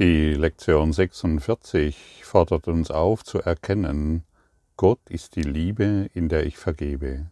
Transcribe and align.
Die 0.00 0.34
Lektion 0.34 0.92
46 0.92 2.24
fordert 2.24 2.66
uns 2.66 2.90
auf 2.90 3.22
zu 3.22 3.38
erkennen, 3.38 4.24
Gott 4.76 4.98
ist 5.08 5.36
die 5.36 5.44
Liebe, 5.44 6.10
in 6.12 6.28
der 6.28 6.46
ich 6.46 6.56
vergebe. 6.56 7.30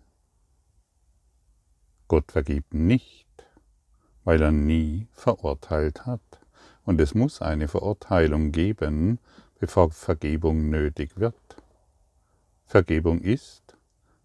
Gott 2.06 2.30
vergibt 2.30 2.72
nicht, 2.72 3.26
weil 4.22 4.40
er 4.40 4.52
nie 4.52 5.08
verurteilt 5.10 6.06
hat. 6.06 6.20
Und 6.84 7.00
es 7.00 7.16
muss 7.16 7.42
eine 7.42 7.66
Verurteilung 7.66 8.52
geben, 8.52 9.18
bevor 9.58 9.90
Vergebung 9.90 10.70
nötig 10.70 11.18
wird. 11.18 11.56
Vergebung 12.64 13.22
ist, 13.22 13.76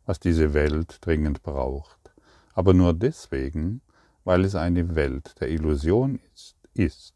was 0.05 0.19
diese 0.19 0.53
Welt 0.53 0.99
dringend 1.01 1.41
braucht, 1.41 2.11
aber 2.53 2.75
nur 2.75 2.93
deswegen, 2.93 3.81
weil 4.25 4.45
es 4.45 4.53
eine 4.53 4.93
Welt 4.93 5.33
der 5.39 5.49
Illusion 5.49 6.19
ist. 6.35 6.55
ist. 6.75 7.15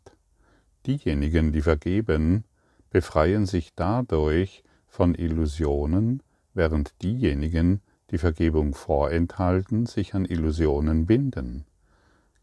Diejenigen, 0.86 1.52
die 1.52 1.62
vergeben, 1.62 2.44
befreien 2.89 3.45
sich 3.45 3.73
dadurch 3.76 4.63
von 4.88 5.16
Illusionen, 5.16 6.23
während 6.53 7.02
diejenigen, 7.02 7.81
die 8.09 8.17
Vergebung 8.17 8.73
vorenthalten, 8.73 9.86
sich 9.86 10.13
an 10.13 10.25
Illusionen 10.25 11.05
binden. 11.05 11.66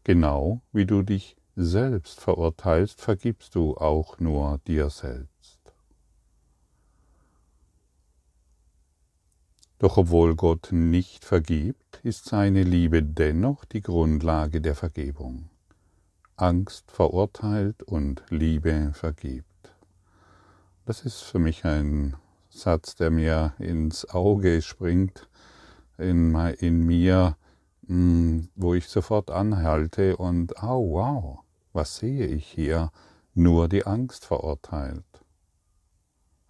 Genau 0.03 0.61
wie 0.71 0.85
du 0.85 1.03
dich 1.03 1.35
selbst 1.55 2.21
verurteilst, 2.21 3.01
vergibst 3.01 3.55
du 3.55 3.75
auch 3.77 4.19
nur 4.19 4.59
dir 4.65 4.89
selbst. 4.89 5.59
Doch 9.77 9.97
obwohl 9.97 10.35
Gott 10.35 10.69
nicht 10.71 11.23
vergibt, 11.23 12.01
ist 12.03 12.25
seine 12.25 12.63
Liebe 12.63 13.03
dennoch 13.03 13.63
die 13.65 13.81
Grundlage 13.81 14.61
der 14.61 14.75
Vergebung. 14.75 15.49
Angst 16.41 16.91
verurteilt 16.91 17.83
und 17.83 18.23
Liebe 18.29 18.91
vergibt. 18.93 19.45
Das 20.85 21.01
ist 21.01 21.21
für 21.21 21.39
mich 21.39 21.65
ein 21.65 22.15
Satz, 22.49 22.95
der 22.95 23.11
mir 23.11 23.53
ins 23.59 24.09
Auge 24.09 24.61
springt, 24.61 25.29
in, 25.97 26.33
in 26.59 26.85
mir, 26.85 27.35
hm, 27.87 28.49
wo 28.55 28.73
ich 28.73 28.87
sofort 28.87 29.31
anhalte 29.31 30.17
und, 30.17 30.53
oh 30.63 30.93
wow, 30.93 31.39
was 31.73 31.97
sehe 31.97 32.25
ich 32.25 32.47
hier? 32.47 32.91
Nur 33.33 33.67
die 33.67 33.85
Angst 33.85 34.25
verurteilt. 34.25 35.03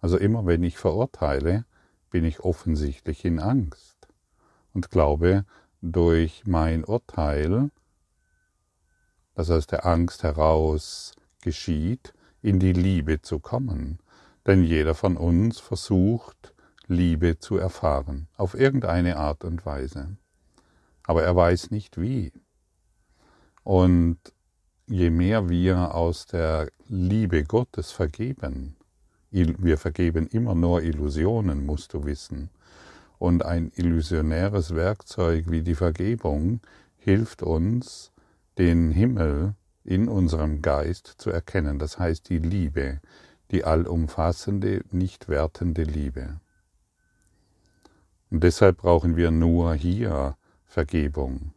Also 0.00 0.16
immer 0.16 0.46
wenn 0.46 0.62
ich 0.62 0.78
verurteile, 0.78 1.64
bin 2.10 2.24
ich 2.24 2.40
offensichtlich 2.40 3.24
in 3.24 3.38
Angst 3.38 4.08
und 4.72 4.90
glaube, 4.90 5.44
durch 5.82 6.42
mein 6.46 6.84
Urteil 6.84 7.70
das 9.40 9.50
aus 9.50 9.66
der 9.66 9.86
Angst 9.86 10.22
heraus 10.22 11.12
geschieht, 11.40 12.12
in 12.42 12.58
die 12.58 12.74
Liebe 12.74 13.22
zu 13.22 13.38
kommen. 13.38 13.98
Denn 14.46 14.62
jeder 14.64 14.94
von 14.94 15.16
uns 15.16 15.58
versucht, 15.58 16.52
Liebe 16.86 17.38
zu 17.38 17.56
erfahren, 17.56 18.28
auf 18.36 18.54
irgendeine 18.54 19.16
Art 19.16 19.44
und 19.44 19.64
Weise. 19.64 20.16
Aber 21.04 21.22
er 21.22 21.34
weiß 21.34 21.70
nicht 21.70 21.98
wie. 21.98 22.32
Und 23.64 24.18
je 24.86 25.08
mehr 25.08 25.48
wir 25.48 25.94
aus 25.94 26.26
der 26.26 26.68
Liebe 26.88 27.44
Gottes 27.44 27.92
vergeben, 27.92 28.76
wir 29.30 29.78
vergeben 29.78 30.26
immer 30.26 30.54
nur 30.54 30.82
Illusionen, 30.82 31.64
musst 31.64 31.94
du 31.94 32.04
wissen. 32.04 32.50
Und 33.18 33.44
ein 33.44 33.72
illusionäres 33.74 34.74
Werkzeug 34.74 35.50
wie 35.50 35.62
die 35.62 35.76
Vergebung 35.76 36.60
hilft 36.98 37.42
uns, 37.42 38.12
den 38.58 38.90
Himmel 38.90 39.54
in 39.84 40.08
unserem 40.08 40.62
Geist 40.62 41.06
zu 41.18 41.30
erkennen, 41.30 41.78
das 41.78 41.98
heißt 41.98 42.28
die 42.28 42.38
Liebe, 42.38 43.00
die 43.50 43.64
allumfassende, 43.64 44.84
nicht 44.90 45.28
wertende 45.28 45.82
Liebe. 45.82 46.40
Und 48.30 48.44
deshalb 48.44 48.78
brauchen 48.78 49.16
wir 49.16 49.30
nur 49.30 49.74
hier 49.74 50.36
Vergebung. 50.64 51.52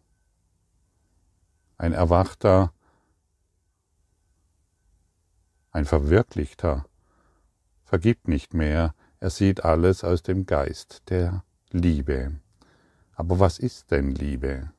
Ein 1.77 1.93
Erwachter, 1.93 2.73
ein 5.71 5.85
Verwirklichter 5.85 6.85
vergibt 7.83 8.27
nicht 8.27 8.53
mehr, 8.53 8.95
er 9.19 9.29
sieht 9.29 9.63
alles 9.63 10.03
aus 10.03 10.23
dem 10.23 10.45
Geist 10.45 11.03
der 11.09 11.43
Liebe. 11.71 12.39
Aber 13.13 13.39
was 13.39 13.59
ist 13.59 13.91
denn 13.91 14.11
Liebe? 14.11 14.71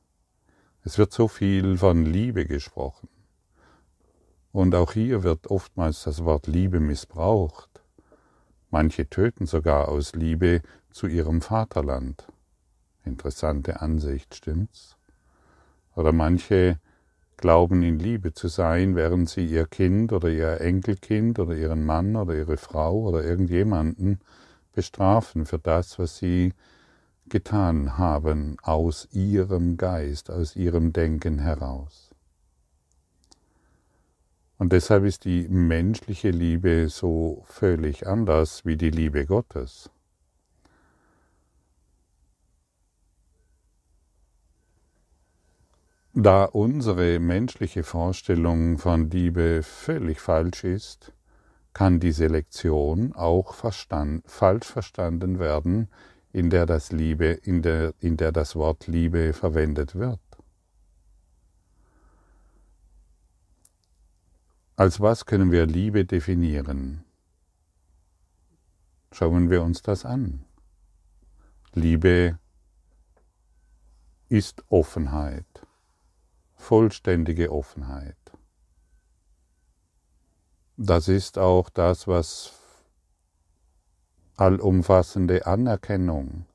Es 0.87 0.99
wird 0.99 1.11
so 1.11 1.27
viel 1.27 1.79
von 1.79 2.05
Liebe 2.05 2.45
gesprochen. 2.45 3.09
Und 4.51 4.75
auch 4.75 4.91
hier 4.91 5.23
wird 5.23 5.47
oftmals 5.47 6.03
das 6.03 6.23
Wort 6.23 6.45
Liebe 6.45 6.79
missbraucht. 6.79 7.81
Manche 8.69 9.09
töten 9.09 9.47
sogar 9.47 9.87
aus 9.89 10.13
Liebe 10.13 10.61
zu 10.91 11.07
ihrem 11.07 11.41
Vaterland. 11.41 12.27
Interessante 13.03 13.81
Ansicht, 13.81 14.35
stimmt's? 14.35 14.95
Oder 15.95 16.11
manche 16.11 16.79
glauben 17.35 17.81
in 17.81 17.97
Liebe 17.97 18.33
zu 18.33 18.47
sein, 18.47 18.95
während 18.95 19.27
sie 19.27 19.47
ihr 19.47 19.65
Kind 19.65 20.13
oder 20.13 20.29
ihr 20.29 20.61
Enkelkind 20.61 21.39
oder 21.39 21.55
ihren 21.55 21.83
Mann 21.83 22.15
oder 22.15 22.35
ihre 22.35 22.57
Frau 22.57 22.99
oder 23.07 23.23
irgendjemanden 23.23 24.19
bestrafen 24.71 25.47
für 25.47 25.57
das, 25.57 25.97
was 25.97 26.17
sie 26.17 26.53
getan 27.29 27.97
haben 27.97 28.57
aus 28.61 29.07
ihrem 29.11 29.77
Geist, 29.77 30.29
aus 30.29 30.55
ihrem 30.55 30.93
Denken 30.93 31.39
heraus. 31.39 32.11
Und 34.57 34.71
deshalb 34.71 35.03
ist 35.03 35.25
die 35.25 35.47
menschliche 35.49 36.29
Liebe 36.29 36.87
so 36.89 37.43
völlig 37.47 38.07
anders 38.07 38.65
wie 38.65 38.77
die 38.77 38.91
Liebe 38.91 39.25
Gottes. 39.25 39.89
Da 46.13 46.45
unsere 46.45 47.19
menschliche 47.19 47.83
Vorstellung 47.83 48.77
von 48.77 49.09
Liebe 49.09 49.61
völlig 49.63 50.21
falsch 50.21 50.63
ist, 50.63 51.11
kann 51.73 51.99
diese 51.99 52.27
Lektion 52.27 53.13
auch 53.13 53.53
verstand, 53.53 54.23
falsch 54.25 54.67
verstanden 54.67 55.39
werden, 55.39 55.89
in 56.35 56.49
der 56.49 56.65
das 56.65 56.91
Liebe, 56.91 57.27
in 57.27 57.61
der, 57.61 57.93
in 58.01 58.17
der 58.17 58.33
das 58.33 58.57
Wort 58.57 58.87
Liebe 58.87 59.31
verwendet 59.31 59.95
wird. 59.95 60.19
Als 64.75 64.99
was 64.99 65.25
können 65.25 65.49
wir 65.49 65.65
Liebe 65.65 66.03
definieren? 66.03 67.05
Schauen 69.13 69.49
wir 69.49 69.63
uns 69.63 69.81
das 69.81 70.03
an. 70.03 70.43
Liebe 71.73 72.37
ist 74.27 74.65
Offenheit, 74.67 75.65
vollständige 76.55 77.49
Offenheit. 77.49 78.17
Das 80.75 81.07
ist 81.07 81.37
auch 81.37 81.69
das, 81.69 82.09
was 82.09 82.64
allumfassende 84.37 85.45
Anerkennung 85.45 86.45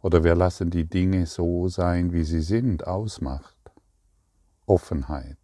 oder 0.00 0.24
wir 0.24 0.34
lassen 0.34 0.70
die 0.70 0.84
Dinge 0.84 1.26
so 1.26 1.68
sein, 1.68 2.12
wie 2.12 2.24
sie 2.24 2.40
sind, 2.40 2.86
ausmacht. 2.86 3.56
Offenheit. 4.66 5.38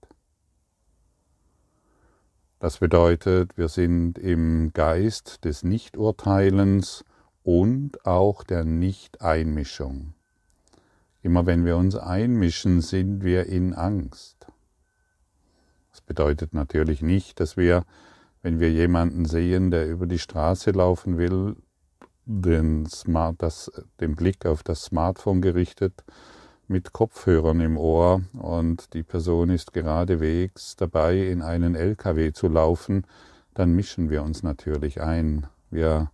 Das 2.59 2.79
bedeutet, 2.79 3.59
wir 3.59 3.69
sind 3.69 4.19
im 4.19 4.73
Geist 4.73 5.45
des 5.45 5.65
Nichturteilens 5.65 7.05
und 7.43 8.07
auch 8.07 8.43
der 8.43 8.65
Nicht-Einmischung. 8.65 10.15
Immer 11.21 11.47
wenn 11.47 11.65
wir 11.65 11.77
uns 11.77 11.97
einmischen, 11.97 12.81
sind 12.81 13.23
wir 13.23 13.47
in 13.47 13.75
Angst. 13.75 14.47
Das 15.91 16.01
bedeutet 16.01 16.55
natürlich 16.55 17.03
nicht, 17.03 17.39
dass 17.39 17.57
wir, 17.57 17.85
wenn 18.43 18.61
wir 18.61 18.71
jemanden 18.73 19.27
sehen, 19.27 19.71
der 19.71 19.89
über 19.89 20.07
die 20.07 20.19
Straße 20.19 20.71
laufen 20.71 21.19
will, 21.19 21.57
den, 22.27 22.87
Smart, 22.87 23.37
das, 23.39 23.71
den 24.01 24.17
Blick 24.17 24.47
auf 24.47 24.63
das 24.63 24.85
Smartphone 24.85 25.43
gerichtet 25.43 26.05
mit 26.67 26.93
Kopfhörern 26.93 27.61
im 27.61 27.77
Ohr 27.77 28.23
und 28.33 28.95
die 28.95 29.03
Person 29.03 29.51
ist 29.51 29.73
geradewegs 29.73 30.77
dabei, 30.77 31.19
in 31.29 31.43
einen 31.43 31.75
LKW 31.75 32.33
zu 32.33 32.49
laufen, 32.49 33.07
dann 33.53 33.75
mischen 33.75 34.11
wir 34.11 34.23
uns 34.23 34.43
natürlich 34.43 35.01
ein. 35.01 35.47
Wir 35.71 36.11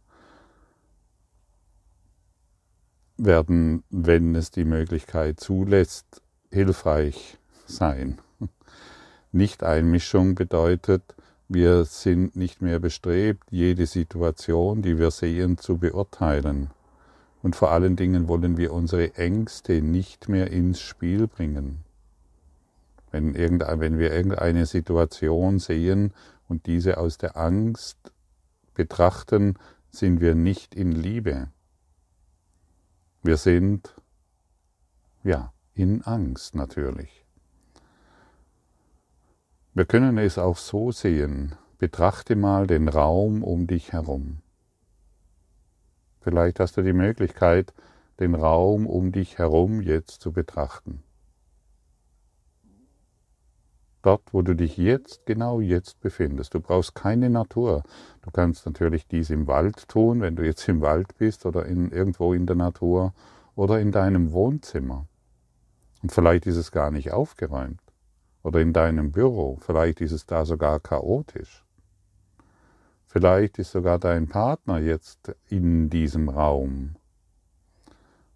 werden, 3.17 3.85
wenn 3.91 4.35
es 4.35 4.51
die 4.51 4.65
Möglichkeit 4.65 5.41
zulässt, 5.41 6.23
hilfreich 6.51 7.39
sein. 7.67 8.19
Nicht-Einmischung 9.33 10.35
bedeutet, 10.35 11.15
wir 11.53 11.85
sind 11.85 12.37
nicht 12.37 12.63
mehr 12.63 12.79
bestrebt, 12.79 13.43
jede 13.51 13.87
Situation, 13.87 14.83
die 14.83 14.99
wir 14.99 15.11
sehen, 15.11 15.59
zu 15.59 15.79
beurteilen. 15.79 16.71
Und 17.43 17.57
vor 17.57 17.73
allen 17.73 17.97
Dingen 17.97 18.29
wollen 18.29 18.57
wir 18.57 18.73
unsere 18.73 19.17
Ängste 19.17 19.83
nicht 19.83 20.29
mehr 20.29 20.53
ins 20.53 20.81
Spiel 20.81 21.27
bringen. 21.27 21.85
Wenn, 23.11 23.35
wenn 23.35 23.99
wir 23.99 24.13
irgendeine 24.13 24.65
Situation 24.65 25.59
sehen 25.59 26.15
und 26.49 26.67
diese 26.67 26.99
aus 26.99 27.19
der 27.19 27.37
Angst 27.37 27.99
betrachten, 28.75 29.59
sind 29.91 30.21
wir 30.21 30.37
nicht 30.37 30.77
in 30.77 30.93
Liebe. 30.93 31.49
Wir 33.25 33.37
sind, 33.37 33.93
ja, 35.25 35.53
in 35.75 36.03
Angst 36.03 36.55
natürlich. 36.55 37.20
Wir 39.73 39.85
können 39.85 40.19
es 40.19 40.37
auch 40.37 40.57
so 40.57 40.91
sehen. 40.91 41.55
Betrachte 41.79 42.35
mal 42.35 42.67
den 42.67 42.89
Raum 42.89 43.45
um 43.45 43.69
dich 43.69 43.93
herum. 43.93 44.39
Vielleicht 46.21 46.59
hast 46.59 46.77
du 46.77 46.83
die 46.83 46.93
Möglichkeit, 46.93 47.73
den 48.19 48.35
Raum 48.35 48.89
um 48.89 49.13
dich 49.13 49.39
herum 49.39 49.81
jetzt 49.81 50.23
zu 50.23 50.33
betrachten. 50.33 51.05
Dort, 54.03 54.23
wo 54.33 54.43
du 54.43 54.57
dich 54.57 54.77
jetzt, 54.77 55.25
genau 55.25 55.61
jetzt 55.61 56.01
befindest. 56.01 56.53
Du 56.55 56.61
brauchst 56.61 56.97
keine 56.97 57.31
Natur. 57.31 57.85
Du 58.23 58.31
kannst 58.33 58.67
natürlich 58.67 59.07
dies 59.07 59.31
im 59.31 59.47
Wald 59.47 59.89
tun, 59.89 60.21
wenn 60.21 60.35
du 60.35 60.45
jetzt 60.45 60.69
im 60.69 60.81
Wald 60.81 61.17
bist 61.17 61.47
oder 61.47 61.67
in, 61.67 61.93
irgendwo 61.93 62.35
in 62.35 62.47
der 62.47 62.57
Natur 62.57 63.15
oder 63.55 63.79
in 63.79 63.93
deinem 63.93 64.33
Wohnzimmer. 64.33 65.07
Und 66.03 66.11
vielleicht 66.11 66.47
ist 66.47 66.57
es 66.57 66.73
gar 66.73 66.91
nicht 66.91 67.13
aufgeräumt. 67.13 67.90
Oder 68.43 68.61
in 68.61 68.73
deinem 68.73 69.13
Büro. 69.13 69.59
Vielleicht 69.61 70.01
ist 70.01 70.13
es 70.13 70.27
da 70.27 70.45
sogar 70.45 70.81
chaotisch. 70.81 71.65
Vielleicht 73.07 73.59
ist 73.59 73.73
sogar 73.73 73.99
dein 73.99 74.29
Partner 74.29 74.79
jetzt 74.79 75.35
in 75.49 75.91
diesem 75.91 76.29
Raum. 76.29 76.97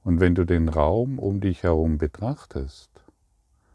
Und 0.02 0.20
wenn 0.20 0.34
du 0.34 0.44
den 0.44 0.68
Raum 0.68 1.18
um 1.18 1.40
dich 1.40 1.62
herum 1.62 1.96
betrachtest, 1.96 2.90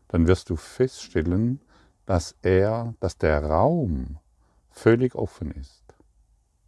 dann 0.10 0.28
wirst 0.28 0.50
du 0.50 0.56
feststellen, 0.56 1.62
dass 2.06 2.36
er, 2.42 2.96
dass 3.00 3.18
der 3.18 3.44
Raum 3.46 4.20
völlig 4.70 5.16
offen 5.16 5.52
ist. 5.52 5.84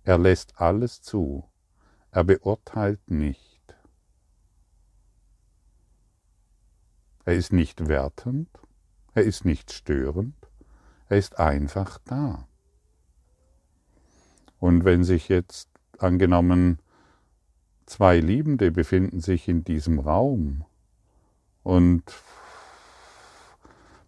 Er 0.04 0.18
lässt 0.18 0.60
alles 0.60 1.02
zu. 1.02 1.44
Er 2.12 2.24
beurteilt 2.24 3.10
nicht. 3.10 3.76
Er 7.26 7.36
ist 7.36 7.54
nicht 7.54 7.88
wertend, 7.88 8.50
er 9.14 9.24
ist 9.24 9.46
nicht 9.46 9.72
störend, 9.72 10.36
er 11.10 11.18
ist 11.18 11.40
einfach 11.40 11.98
da. 12.06 12.48
Und 14.60 14.86
wenn 14.86 15.04
sich 15.04 15.28
jetzt 15.28 15.70
angenommen 15.98 16.80
zwei 17.86 18.20
Liebende 18.20 18.72
befinden 18.72 19.20
sich 19.20 19.48
in 19.48 19.64
diesem 19.64 20.00
Raum 20.00 20.64
und 21.64 22.04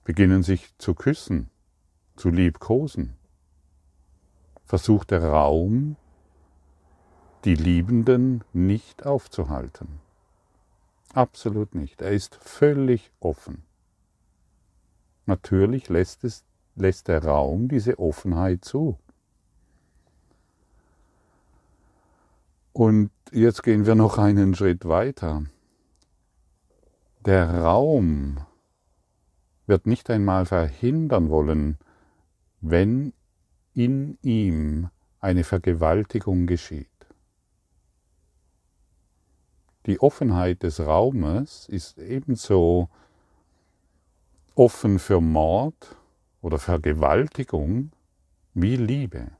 beginnen 0.03 0.43
sich 0.43 0.77
zu 0.77 0.93
küssen, 0.93 1.49
zu 2.15 2.29
liebkosen. 2.29 3.15
Versucht 4.65 5.11
der 5.11 5.23
Raum, 5.23 5.97
die 7.45 7.55
Liebenden 7.55 8.43
nicht 8.53 9.05
aufzuhalten. 9.05 9.99
Absolut 11.13 11.75
nicht. 11.75 12.01
Er 12.01 12.11
ist 12.11 12.35
völlig 12.35 13.11
offen. 13.19 13.63
Natürlich 15.25 15.89
lässt, 15.89 16.23
es, 16.23 16.43
lässt 16.75 17.07
der 17.07 17.23
Raum 17.23 17.67
diese 17.67 17.99
Offenheit 17.99 18.65
zu. 18.65 18.99
Und 22.73 23.11
jetzt 23.31 23.63
gehen 23.63 23.85
wir 23.85 23.95
noch 23.95 24.17
einen 24.17 24.55
Schritt 24.55 24.85
weiter. 24.85 25.43
Der 27.25 27.61
Raum 27.61 28.39
wird 29.67 29.85
nicht 29.85 30.09
einmal 30.09 30.45
verhindern 30.45 31.29
wollen, 31.29 31.77
wenn 32.59 33.13
in 33.73 34.17
ihm 34.21 34.89
eine 35.19 35.43
Vergewaltigung 35.43 36.47
geschieht. 36.47 36.87
Die 39.85 39.99
Offenheit 39.99 40.63
des 40.63 40.79
Raumes 40.79 41.67
ist 41.67 41.97
ebenso 41.97 42.89
offen 44.55 44.99
für 44.99 45.19
Mord 45.19 45.95
oder 46.41 46.59
Vergewaltigung 46.59 47.91
wie 48.53 48.75
Liebe. 48.75 49.31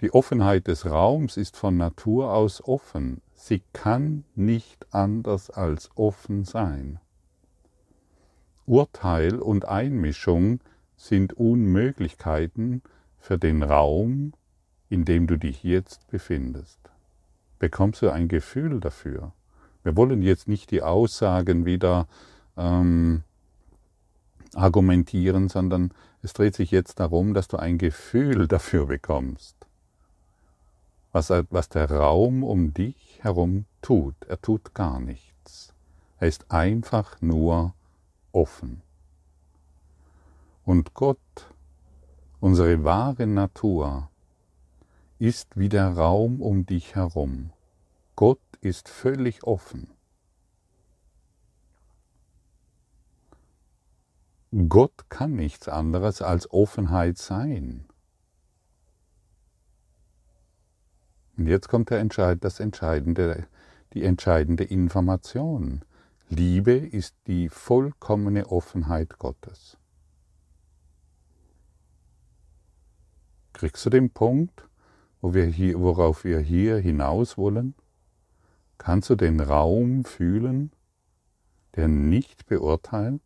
Die 0.00 0.12
Offenheit 0.14 0.68
des 0.68 0.86
Raums 0.86 1.36
ist 1.36 1.56
von 1.56 1.76
Natur 1.76 2.32
aus 2.32 2.62
offen. 2.64 3.20
Sie 3.34 3.62
kann 3.72 4.24
nicht 4.34 4.86
anders 4.94 5.50
als 5.50 5.90
offen 5.96 6.44
sein. 6.44 7.00
Urteil 8.64 9.40
und 9.40 9.66
Einmischung 9.66 10.60
sind 10.96 11.32
Unmöglichkeiten 11.32 12.82
für 13.18 13.38
den 13.38 13.64
Raum, 13.64 14.34
in 14.88 15.04
dem 15.04 15.26
du 15.26 15.36
dich 15.36 15.64
jetzt 15.64 16.06
befindest. 16.06 16.78
Bekommst 17.58 18.02
du 18.02 18.10
ein 18.10 18.28
Gefühl 18.28 18.78
dafür? 18.78 19.32
Wir 19.82 19.96
wollen 19.96 20.22
jetzt 20.22 20.48
nicht 20.48 20.70
die 20.70 20.82
Aussagen 20.82 21.64
wieder 21.64 22.06
ähm, 22.56 23.22
argumentieren, 24.54 25.48
sondern 25.48 25.92
es 26.22 26.32
dreht 26.32 26.54
sich 26.54 26.70
jetzt 26.70 27.00
darum, 27.00 27.34
dass 27.34 27.48
du 27.48 27.56
ein 27.56 27.78
Gefühl 27.78 28.46
dafür 28.46 28.86
bekommst, 28.86 29.56
was, 31.12 31.30
was 31.30 31.68
der 31.68 31.90
Raum 31.90 32.42
um 32.44 32.74
dich 32.74 33.18
herum 33.22 33.64
tut. 33.80 34.14
Er 34.28 34.40
tut 34.40 34.74
gar 34.74 35.00
nichts. 35.00 35.72
Er 36.18 36.28
ist 36.28 36.50
einfach 36.50 37.20
nur 37.22 37.74
offen. 38.32 38.82
Und 40.64 40.94
Gott, 40.94 41.18
unsere 42.40 42.84
wahre 42.84 43.26
Natur, 43.26 44.08
ist 45.18 45.58
wie 45.58 45.68
der 45.68 45.96
Raum 45.96 46.40
um 46.40 46.66
dich 46.66 46.94
herum. 46.94 47.50
Gott 48.16 48.38
ist 48.60 48.88
völlig 48.88 49.44
offen. 49.44 49.90
Gott 54.68 55.08
kann 55.08 55.36
nichts 55.36 55.68
anderes 55.68 56.22
als 56.22 56.50
Offenheit 56.50 57.18
sein. 57.18 57.86
Und 61.36 61.46
jetzt 61.46 61.68
kommt 61.68 61.90
der 61.90 62.00
Entscheid, 62.00 62.38
das 62.42 62.58
entscheidende, 62.58 63.46
die 63.94 64.02
entscheidende 64.02 64.64
Information. 64.64 65.84
Liebe 66.28 66.72
ist 66.72 67.16
die 67.26 67.48
vollkommene 67.48 68.46
Offenheit 68.48 69.18
Gottes. 69.18 69.76
Kriegst 73.52 73.86
du 73.86 73.90
den 73.90 74.10
Punkt, 74.10 74.68
wo 75.20 75.32
wir 75.32 75.46
hier, 75.46 75.80
worauf 75.80 76.24
wir 76.24 76.40
hier 76.40 76.78
hinaus 76.78 77.38
wollen? 77.38 77.74
Kannst 78.80 79.10
du 79.10 79.14
den 79.14 79.40
Raum 79.40 80.04
fühlen, 80.04 80.72
der 81.76 81.86
nicht 81.86 82.46
beurteilt? 82.46 83.20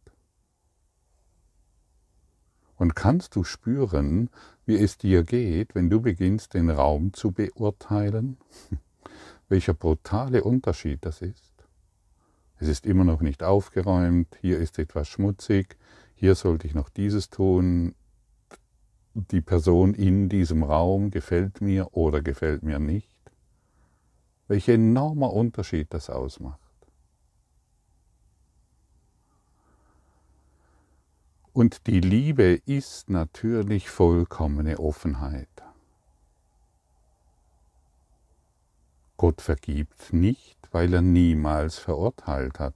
Und 2.76 2.96
kannst 2.96 3.36
du 3.36 3.44
spüren, 3.44 4.30
wie 4.66 4.76
es 4.76 4.98
dir 4.98 5.22
geht, 5.22 5.74
wenn 5.74 5.88
du 5.88 6.00
beginnst, 6.00 6.54
den 6.54 6.70
Raum 6.70 7.12
zu 7.12 7.30
beurteilen? 7.30 8.36
Welcher 9.48 9.74
brutale 9.74 10.42
Unterschied 10.42 11.04
das 11.04 11.22
ist 11.22 11.54
es 12.64 12.68
ist 12.68 12.86
immer 12.86 13.04
noch 13.04 13.20
nicht 13.20 13.42
aufgeräumt, 13.42 14.38
hier 14.40 14.58
ist 14.58 14.78
etwas 14.78 15.08
schmutzig, 15.08 15.76
hier 16.14 16.34
sollte 16.34 16.66
ich 16.66 16.74
noch 16.74 16.88
dieses 16.88 17.28
tun, 17.28 17.94
die 19.12 19.40
Person 19.40 19.94
in 19.94 20.28
diesem 20.28 20.62
Raum 20.62 21.10
gefällt 21.10 21.60
mir 21.60 21.88
oder 21.92 22.22
gefällt 22.22 22.62
mir 22.62 22.78
nicht. 22.78 23.13
Welch 24.48 24.68
enormer 24.68 25.32
Unterschied 25.32 25.92
das 25.94 26.10
ausmacht. 26.10 26.60
Und 31.52 31.86
die 31.86 32.00
Liebe 32.00 32.60
ist 32.66 33.08
natürlich 33.08 33.88
vollkommene 33.88 34.80
Offenheit. 34.80 35.48
Gott 39.16 39.40
vergibt 39.40 40.12
nicht, 40.12 40.58
weil 40.72 40.92
er 40.92 41.00
niemals 41.00 41.78
verurteilt 41.78 42.58
hat. 42.58 42.74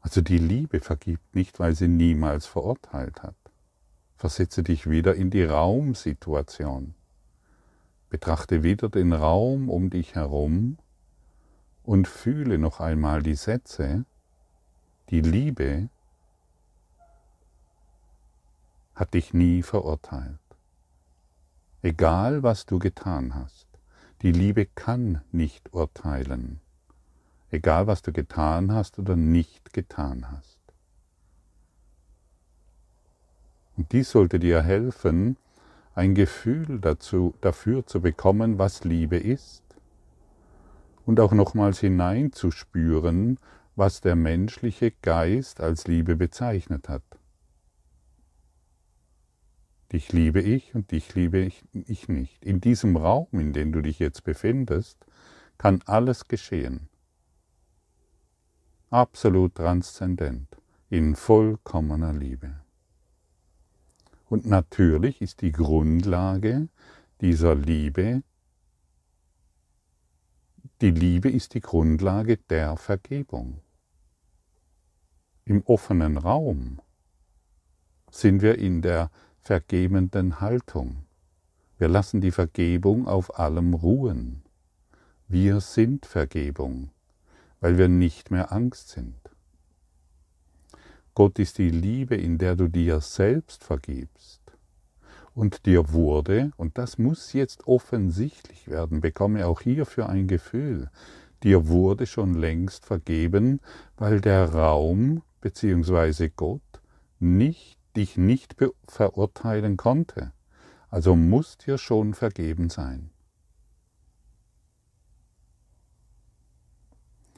Also 0.00 0.22
die 0.22 0.38
Liebe 0.38 0.80
vergibt 0.80 1.34
nicht, 1.34 1.60
weil 1.60 1.74
sie 1.74 1.88
niemals 1.88 2.46
verurteilt 2.46 3.22
hat. 3.22 3.36
Versetze 4.16 4.62
dich 4.62 4.88
wieder 4.88 5.14
in 5.14 5.30
die 5.30 5.44
Raumsituation. 5.44 6.94
Betrachte 8.10 8.62
wieder 8.62 8.88
den 8.88 9.12
Raum 9.12 9.68
um 9.68 9.88
dich 9.88 10.14
herum 10.14 10.78
und 11.84 12.08
fühle 12.08 12.58
noch 12.58 12.80
einmal 12.80 13.22
die 13.22 13.36
Sätze, 13.36 14.04
die 15.08 15.20
Liebe 15.20 15.88
hat 18.94 19.14
dich 19.14 19.32
nie 19.32 19.62
verurteilt. 19.62 20.38
Egal 21.82 22.42
was 22.42 22.66
du 22.66 22.78
getan 22.78 23.34
hast. 23.34 23.66
Die 24.22 24.32
Liebe 24.32 24.66
kann 24.66 25.22
nicht 25.32 25.72
urteilen, 25.72 26.60
egal 27.50 27.86
was 27.86 28.02
du 28.02 28.12
getan 28.12 28.70
hast 28.70 28.98
oder 28.98 29.16
nicht 29.16 29.72
getan 29.72 30.30
hast. 30.30 30.58
Und 33.78 33.92
dies 33.92 34.10
sollte 34.10 34.38
dir 34.38 34.60
helfen, 34.60 35.38
ein 35.94 36.14
Gefühl 36.14 36.80
dazu, 36.80 37.34
dafür 37.40 37.86
zu 37.86 38.00
bekommen, 38.00 38.58
was 38.58 38.84
Liebe 38.84 39.16
ist. 39.16 39.62
Und 41.04 41.20
auch 41.20 41.32
nochmals 41.32 41.80
hineinzuspüren, 41.80 43.38
was 43.74 44.00
der 44.00 44.16
menschliche 44.16 44.92
Geist 45.02 45.60
als 45.60 45.86
Liebe 45.86 46.16
bezeichnet 46.16 46.88
hat. 46.88 47.02
Dich 49.92 50.12
liebe 50.12 50.40
ich 50.40 50.74
und 50.74 50.92
dich 50.92 51.14
liebe 51.14 51.38
ich, 51.38 51.64
ich 51.72 52.08
nicht. 52.08 52.44
In 52.44 52.60
diesem 52.60 52.96
Raum, 52.96 53.26
in 53.32 53.52
dem 53.52 53.72
du 53.72 53.80
dich 53.80 53.98
jetzt 53.98 54.22
befindest, 54.22 55.04
kann 55.58 55.80
alles 55.86 56.28
geschehen. 56.28 56.88
Absolut 58.90 59.56
transzendent, 59.56 60.56
in 60.90 61.16
vollkommener 61.16 62.12
Liebe. 62.12 62.60
Und 64.30 64.46
natürlich 64.46 65.20
ist 65.20 65.40
die 65.40 65.50
Grundlage 65.50 66.68
dieser 67.20 67.56
Liebe, 67.56 68.22
die 70.80 70.92
Liebe 70.92 71.28
ist 71.28 71.54
die 71.54 71.60
Grundlage 71.60 72.36
der 72.36 72.76
Vergebung. 72.76 73.60
Im 75.44 75.62
offenen 75.64 76.16
Raum 76.16 76.80
sind 78.12 78.40
wir 78.40 78.56
in 78.56 78.82
der 78.82 79.10
vergebenden 79.40 80.40
Haltung. 80.40 81.06
Wir 81.76 81.88
lassen 81.88 82.20
die 82.20 82.30
Vergebung 82.30 83.08
auf 83.08 83.36
allem 83.36 83.74
ruhen. 83.74 84.44
Wir 85.26 85.60
sind 85.60 86.06
Vergebung, 86.06 86.92
weil 87.58 87.78
wir 87.78 87.88
nicht 87.88 88.30
mehr 88.30 88.52
Angst 88.52 88.90
sind. 88.90 89.29
Gott 91.14 91.38
ist 91.38 91.58
die 91.58 91.70
Liebe, 91.70 92.16
in 92.16 92.38
der 92.38 92.56
du 92.56 92.68
dir 92.68 93.00
selbst 93.00 93.64
vergibst. 93.64 94.40
Und 95.34 95.66
dir 95.66 95.92
wurde, 95.92 96.52
und 96.56 96.78
das 96.78 96.98
muss 96.98 97.32
jetzt 97.32 97.66
offensichtlich 97.66 98.68
werden, 98.68 99.00
bekomme 99.00 99.46
auch 99.46 99.60
hierfür 99.60 100.08
ein 100.08 100.26
Gefühl, 100.26 100.90
dir 101.42 101.68
wurde 101.68 102.06
schon 102.06 102.34
längst 102.34 102.84
vergeben, 102.84 103.60
weil 103.96 104.20
der 104.20 104.52
Raum 104.52 105.22
bzw. 105.40 106.30
Gott 106.34 106.60
nicht, 107.18 107.78
dich 107.96 108.16
nicht 108.16 108.56
verurteilen 108.86 109.76
konnte. 109.76 110.32
Also 110.88 111.14
muss 111.14 111.56
dir 111.58 111.78
schon 111.78 112.14
vergeben 112.14 112.68
sein. 112.68 113.10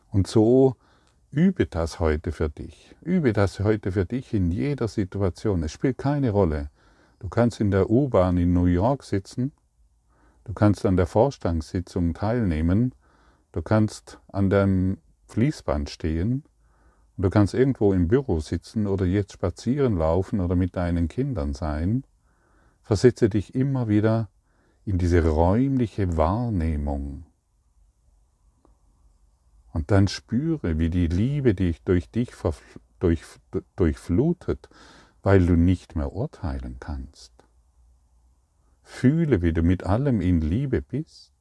Und 0.08 0.26
so 0.26 0.76
übe 1.32 1.64
das 1.64 1.98
heute 1.98 2.30
für 2.30 2.50
dich. 2.50 2.94
Übe 3.00 3.32
das 3.32 3.58
heute 3.60 3.90
für 3.92 4.04
dich 4.04 4.34
in 4.34 4.50
jeder 4.50 4.86
Situation. 4.86 5.62
Es 5.62 5.72
spielt 5.72 5.96
keine 5.96 6.30
Rolle. 6.30 6.70
Du 7.20 7.28
kannst 7.28 7.58
in 7.58 7.70
der 7.70 7.88
U-Bahn 7.88 8.36
in 8.36 8.52
New 8.52 8.66
York 8.66 9.02
sitzen, 9.02 9.52
du 10.44 10.52
kannst 10.52 10.84
an 10.84 10.96
der 10.96 11.06
Vorstandssitzung 11.06 12.12
teilnehmen, 12.12 12.94
du 13.52 13.62
kannst 13.62 14.18
an 14.28 14.50
deinem 14.50 14.98
Fließband 15.28 15.88
stehen, 15.88 16.44
du 17.16 17.30
kannst 17.30 17.54
irgendwo 17.54 17.94
im 17.94 18.08
Büro 18.08 18.40
sitzen 18.40 18.86
oder 18.86 19.06
jetzt 19.06 19.32
spazieren 19.32 19.96
laufen 19.96 20.40
oder 20.40 20.54
mit 20.54 20.76
deinen 20.76 21.08
Kindern 21.08 21.54
sein. 21.54 22.04
Versetze 22.82 23.30
dich 23.30 23.54
immer 23.54 23.88
wieder 23.88 24.28
in 24.84 24.98
diese 24.98 25.26
räumliche 25.26 26.16
Wahrnehmung 26.16 27.24
und 29.82 29.90
dann 29.90 30.06
spüre, 30.06 30.78
wie 30.78 30.90
die 30.90 31.08
Liebe 31.08 31.56
dich 31.56 31.82
durch 31.82 32.08
dich 32.08 32.30
durch, 33.00 33.24
durchflutet, 33.74 34.68
weil 35.24 35.44
du 35.44 35.56
nicht 35.56 35.96
mehr 35.96 36.12
urteilen 36.12 36.76
kannst. 36.78 37.32
Fühle, 38.84 39.42
wie 39.42 39.52
du 39.52 39.64
mit 39.64 39.82
allem 39.82 40.20
in 40.20 40.40
Liebe 40.40 40.82
bist, 40.82 41.32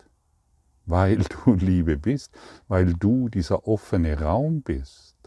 weil 0.87 1.17
du 1.45 1.53
Liebe 1.53 1.97
bist, 1.97 2.35
weil 2.67 2.95
du 2.95 3.29
dieser 3.29 3.67
offene 3.67 4.19
Raum 4.19 4.63
bist, 4.63 5.17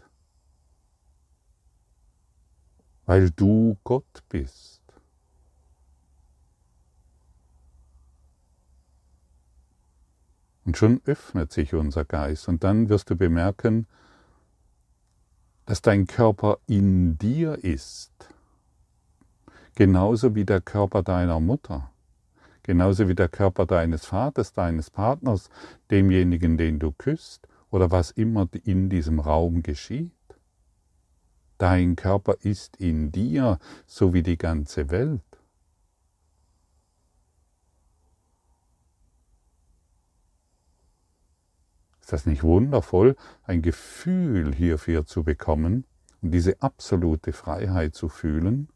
weil 3.05 3.31
du 3.31 3.77
Gott 3.85 4.23
bist. 4.27 4.74
Und 10.65 10.77
schon 10.77 11.01
öffnet 11.05 11.51
sich 11.51 11.73
unser 11.73 12.05
Geist 12.05 12.47
und 12.47 12.63
dann 12.63 12.89
wirst 12.89 13.09
du 13.09 13.15
bemerken, 13.15 13.85
dass 15.65 15.81
dein 15.81 16.07
Körper 16.07 16.57
in 16.67 17.17
dir 17.17 17.63
ist, 17.63 18.11
genauso 19.75 20.35
wie 20.35 20.45
der 20.45 20.61
Körper 20.61 21.03
deiner 21.03 21.39
Mutter, 21.39 21.91
genauso 22.63 23.07
wie 23.07 23.15
der 23.15 23.29
Körper 23.29 23.65
deines 23.65 24.05
Vaters, 24.05 24.53
deines 24.53 24.89
Partners, 24.89 25.49
demjenigen, 25.91 26.57
den 26.57 26.79
du 26.79 26.91
küsst 26.91 27.47
oder 27.69 27.91
was 27.91 28.11
immer 28.11 28.47
in 28.63 28.89
diesem 28.89 29.19
Raum 29.19 29.61
geschieht. 29.61 30.11
Dein 31.57 31.95
Körper 31.95 32.37
ist 32.41 32.77
in 32.77 33.11
dir, 33.11 33.59
so 33.85 34.13
wie 34.13 34.23
die 34.23 34.37
ganze 34.37 34.89
Welt. 34.89 35.21
Ist 42.05 42.13
das 42.13 42.27
nicht 42.27 42.43
wundervoll, 42.43 43.15
ein 43.45 43.63
Gefühl 43.63 44.53
hierfür 44.53 45.07
zu 45.07 45.23
bekommen 45.23 45.85
und 46.21 46.29
diese 46.29 46.61
absolute 46.61 47.33
Freiheit 47.33 47.95
zu 47.95 48.09
fühlen? 48.09 48.69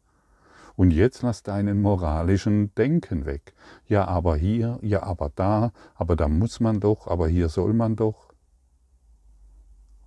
Und 0.74 0.90
jetzt 0.90 1.22
lass 1.22 1.44
deinen 1.44 1.80
moralischen 1.80 2.74
Denken 2.74 3.26
weg. 3.26 3.54
Ja, 3.86 4.08
aber 4.08 4.34
hier, 4.34 4.80
ja, 4.82 5.04
aber 5.04 5.30
da, 5.32 5.70
aber 5.94 6.16
da 6.16 6.26
muss 6.26 6.58
man 6.58 6.80
doch, 6.80 7.06
aber 7.06 7.28
hier 7.28 7.48
soll 7.48 7.72
man 7.72 7.94
doch. 7.94 8.32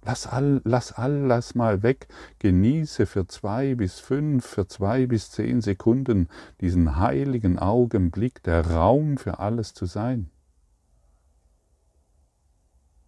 Lass 0.03 0.27
all, 0.27 0.59
lass 0.65 0.91
alles 0.91 1.55
mal 1.55 1.81
weg. 1.81 2.09
Genieße 2.39 3.05
für 3.05 3.25
zwei 3.27 3.75
bis 3.75 4.01
fünf, 4.01 4.45
für 4.45 4.67
zwei 4.67 5.05
bis 5.05 5.31
zehn 5.31 5.61
Sekunden 5.61 6.27
diesen 6.59 6.97
heiligen 6.97 7.57
Augenblick, 7.57 8.43
der 8.43 8.69
Raum 8.69 9.15
für 9.15 9.39
alles 9.39 9.73
zu 9.73 9.85
sein. 9.85 10.29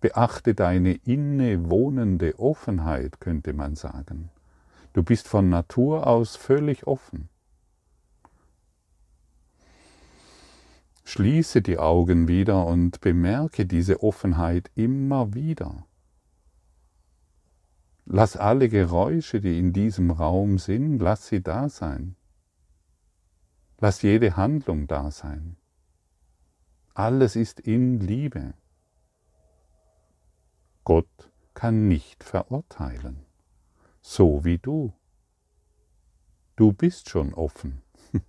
Beachte 0.05 0.53
deine 0.53 0.93
innewohnende 0.93 2.37
Offenheit, 2.37 3.19
könnte 3.19 3.53
man 3.53 3.73
sagen. 3.73 4.29
Du 4.93 5.01
bist 5.01 5.27
von 5.27 5.49
Natur 5.49 6.05
aus 6.05 6.35
völlig 6.35 6.85
offen. 6.85 7.27
Schließe 11.05 11.63
die 11.63 11.79
Augen 11.79 12.27
wieder 12.27 12.67
und 12.67 13.01
bemerke 13.01 13.65
diese 13.65 14.03
Offenheit 14.03 14.69
immer 14.75 15.33
wieder. 15.33 15.87
Lass 18.05 18.37
alle 18.37 18.69
Geräusche, 18.69 19.41
die 19.41 19.57
in 19.57 19.73
diesem 19.73 20.11
Raum 20.11 20.59
sind, 20.59 20.99
lass 20.99 21.25
sie 21.25 21.41
da 21.41 21.67
sein. 21.67 22.15
Lass 23.79 24.03
jede 24.03 24.37
Handlung 24.37 24.85
da 24.85 25.09
sein. 25.09 25.55
Alles 26.93 27.35
ist 27.35 27.59
in 27.59 27.99
Liebe. 27.99 28.53
Gott 30.85 31.31
kann 31.55 31.87
nicht 31.87 32.23
verurteilen, 32.23 33.25
so 34.01 34.45
wie 34.45 34.59
du. 34.59 34.93
Du 36.55 36.71
bist 36.73 37.09
schon 37.09 37.33
offen. 37.33 37.81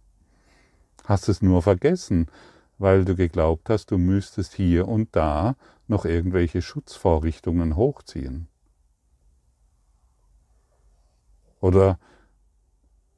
Hast 1.04 1.28
es 1.28 1.42
nur 1.42 1.60
vergessen, 1.60 2.30
weil 2.78 3.04
du 3.04 3.14
geglaubt 3.14 3.68
hast, 3.68 3.90
du 3.90 3.98
müsstest 3.98 4.54
hier 4.54 4.88
und 4.88 5.14
da 5.14 5.56
noch 5.86 6.06
irgendwelche 6.06 6.62
Schutzvorrichtungen 6.62 7.76
hochziehen. 7.76 8.48
Oder 11.60 11.98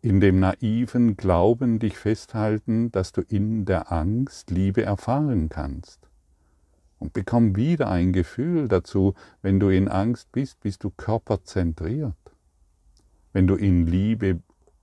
in 0.00 0.20
dem 0.20 0.40
naiven 0.40 1.16
Glauben 1.16 1.78
dich 1.78 1.96
festhalten, 1.96 2.90
dass 2.90 3.12
du 3.12 3.20
in 3.20 3.64
der 3.64 3.92
Angst 3.92 4.50
Liebe 4.50 4.82
erfahren 4.82 5.48
kannst. 5.48 6.07
Und 6.98 7.12
bekomm 7.12 7.54
wieder 7.56 7.88
ein 7.90 8.12
Gefühl 8.12 8.68
dazu, 8.68 9.14
wenn 9.40 9.60
du 9.60 9.68
in 9.68 9.88
Angst 9.88 10.32
bist, 10.32 10.60
bist 10.60 10.82
du 10.82 10.90
körperzentriert. 10.90 12.14
Wenn 13.32 13.46
du 13.46 13.54
in 13.54 13.86
Liebe 13.86 14.40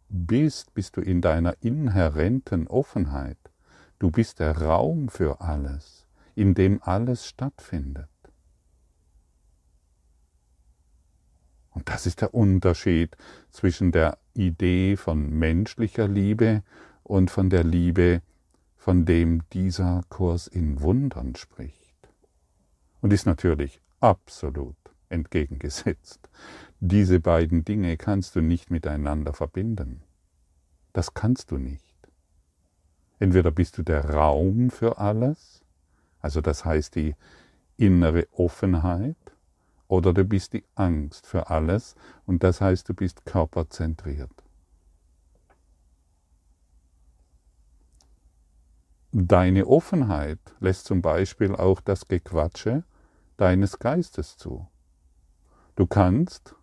bist, 0.07 0.73
bist 0.73 0.95
du 0.95 1.01
in 1.01 1.21
deiner 1.21 1.55
inhärenten 1.61 2.67
Offenheit. 2.67 3.37
Du 3.99 4.11
bist 4.11 4.39
der 4.39 4.61
Raum 4.61 5.09
für 5.09 5.41
alles, 5.41 6.07
in 6.35 6.53
dem 6.53 6.81
alles 6.81 7.27
stattfindet. 7.27 8.07
Und 11.71 11.89
das 11.89 12.05
ist 12.05 12.21
der 12.21 12.33
Unterschied 12.33 13.17
zwischen 13.51 13.91
der 13.91 14.17
Idee 14.33 14.95
von 14.95 15.29
menschlicher 15.29 16.07
Liebe 16.07 16.63
und 17.03 17.29
von 17.29 17.49
der 17.49 17.65
Liebe, 17.65 18.21
von 18.77 19.05
dem 19.05 19.41
dieser 19.49 20.01
Kurs 20.07 20.47
in 20.47 20.79
Wundern 20.79 21.35
spricht 21.35 21.84
und 23.05 23.13
ist 23.13 23.27
natürlich 23.27 23.79
absolut 23.99 24.75
entgegengesetzt. 25.09 26.27
Diese 26.79 27.19
beiden 27.19 27.63
Dinge 27.63 27.97
kannst 27.97 28.35
du 28.35 28.41
nicht 28.41 28.71
miteinander 28.71 29.31
verbinden. 29.31 30.01
Das 30.91 31.13
kannst 31.13 31.51
du 31.51 31.59
nicht. 31.59 31.95
Entweder 33.19 33.51
bist 33.51 33.77
du 33.77 33.83
der 33.83 34.09
Raum 34.09 34.71
für 34.71 34.97
alles, 34.97 35.61
also 36.19 36.41
das 36.41 36.65
heißt 36.65 36.95
die 36.95 37.15
innere 37.77 38.27
Offenheit, 38.31 39.17
oder 39.87 40.11
du 40.11 40.23
bist 40.23 40.53
die 40.53 40.63
Angst 40.73 41.27
für 41.27 41.51
alles 41.51 41.93
und 42.25 42.41
das 42.41 42.59
heißt 42.59 42.89
du 42.89 42.95
bist 42.95 43.23
körperzentriert. 43.23 44.33
Deine 49.11 49.67
Offenheit 49.67 50.39
lässt 50.59 50.85
zum 50.85 51.03
Beispiel 51.03 51.55
auch 51.55 51.81
das 51.81 52.07
Gequatsche 52.07 52.83
deines 53.37 53.79
Geistes 53.79 54.37
zu. 54.37 54.67
Du 55.75 55.87
kannst 55.87 56.55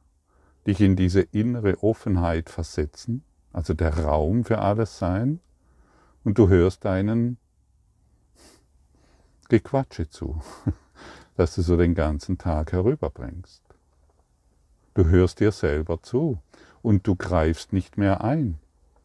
dich 0.67 0.81
in 0.81 0.97
diese 0.97 1.21
innere 1.21 1.83
Offenheit 1.83 2.49
versetzen, 2.51 3.25
also 3.53 3.75
der 3.75 3.99
Raum 3.99 4.45
für 4.45 4.59
alles 4.59 4.99
sein, 4.99 5.41
und 6.25 6.39
du 6.39 6.49
hörst 6.49 6.85
deinen 6.85 7.37
Gequatsche 9.49 10.09
zu, 10.09 10.41
das 11.37 11.55
du 11.55 11.63
so 11.63 11.77
den 11.77 11.95
ganzen 11.95 12.39
Tag 12.39 12.73
herüberbringst. 12.73 13.63
Du 14.95 15.07
hörst 15.07 15.41
dir 15.41 15.53
selber 15.53 16.03
zu 16.03 16.39
und 16.81 17.07
du 17.07 17.17
greifst 17.17 17.73
nicht 17.73 17.99
mehr 17.99 18.23
ein. 18.23 18.59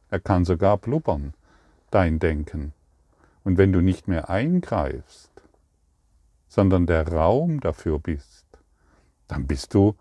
Er 0.10 0.20
kann 0.20 0.46
sogar 0.46 0.78
blubbern, 0.78 1.34
dein 1.92 2.20
Denken. 2.20 2.74
Und 3.44 3.58
wenn 3.58 3.72
du 3.72 3.82
nicht 3.82 4.08
mehr 4.08 4.30
eingreifst, 4.30 5.32
sondern 6.58 6.88
der 6.88 7.08
Raum 7.08 7.60
dafür 7.60 8.00
bist, 8.00 8.48
dann 9.28 9.46
bist 9.46 9.76
du, 9.76 9.96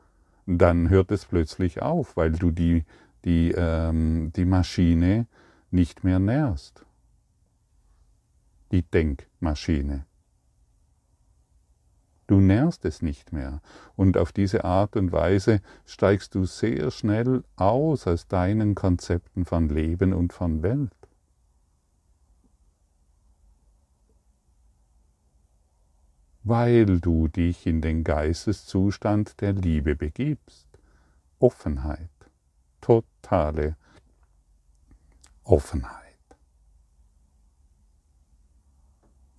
dann 0.46 0.88
hört 0.88 1.10
es 1.10 1.26
plötzlich 1.26 1.82
auf, 1.82 2.16
weil 2.16 2.32
du 2.32 2.50
die, 2.50 2.86
die, 3.26 3.52
ähm, 3.54 4.32
die 4.34 4.46
Maschine 4.46 5.26
nicht 5.70 6.02
mehr 6.02 6.18
nährst. 6.18 6.86
Die 8.72 8.80
Denkmaschine. 8.80 10.06
Du 12.26 12.40
nährst 12.40 12.86
es 12.86 13.02
nicht 13.02 13.34
mehr. 13.34 13.60
Und 13.94 14.16
auf 14.16 14.32
diese 14.32 14.64
Art 14.64 14.96
und 14.96 15.12
Weise 15.12 15.60
steigst 15.84 16.34
du 16.34 16.46
sehr 16.46 16.90
schnell 16.90 17.44
aus 17.56 18.06
aus 18.06 18.28
deinen 18.28 18.74
Konzepten 18.74 19.44
von 19.44 19.68
Leben 19.68 20.14
und 20.14 20.32
von 20.32 20.62
Welt. 20.62 21.05
Weil 26.46 27.00
du 27.00 27.26
dich 27.26 27.66
in 27.66 27.80
den 27.80 28.04
Geisteszustand 28.04 29.40
der 29.40 29.52
Liebe 29.52 29.96
begibst. 29.96 30.68
Offenheit, 31.40 32.08
totale 32.80 33.76
Offenheit. 35.42 36.04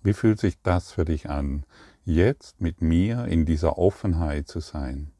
Wie 0.02 0.12
fühlt 0.12 0.38
sich 0.38 0.60
das 0.60 0.92
für 0.92 1.06
dich 1.06 1.30
an, 1.30 1.64
jetzt 2.04 2.60
mit 2.60 2.82
mir 2.82 3.24
in 3.24 3.46
dieser 3.46 3.78
Offenheit 3.78 4.46
zu 4.46 4.60
sein? 4.60 5.10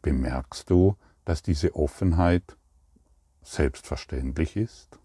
Bemerkst 0.00 0.70
du, 0.70 0.96
dass 1.24 1.42
diese 1.42 1.74
Offenheit 1.74 2.56
selbstverständlich 3.42 4.54
ist? 4.54 4.96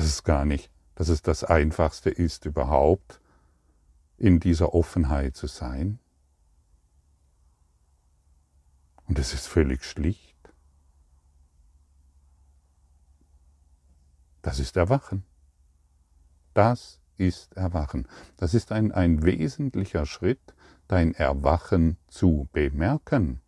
Dass 0.00 0.08
es 0.08 0.24
gar 0.24 0.46
nicht, 0.46 0.70
dass 0.94 1.10
es 1.10 1.20
das 1.20 1.44
Einfachste 1.44 2.08
ist 2.08 2.46
überhaupt, 2.46 3.20
in 4.16 4.40
dieser 4.40 4.72
Offenheit 4.72 5.36
zu 5.36 5.46
sein. 5.46 5.98
Und 9.06 9.18
es 9.18 9.34
ist 9.34 9.46
völlig 9.46 9.84
schlicht. 9.84 10.38
Das 14.40 14.58
ist 14.58 14.78
Erwachen. 14.78 15.22
Das 16.54 16.98
ist 17.18 17.52
Erwachen. 17.58 18.08
Das 18.38 18.54
ist 18.54 18.72
ein, 18.72 18.92
ein 18.92 19.22
wesentlicher 19.22 20.06
Schritt, 20.06 20.54
dein 20.88 21.12
Erwachen 21.12 21.98
zu 22.08 22.48
bemerken. 22.54 23.42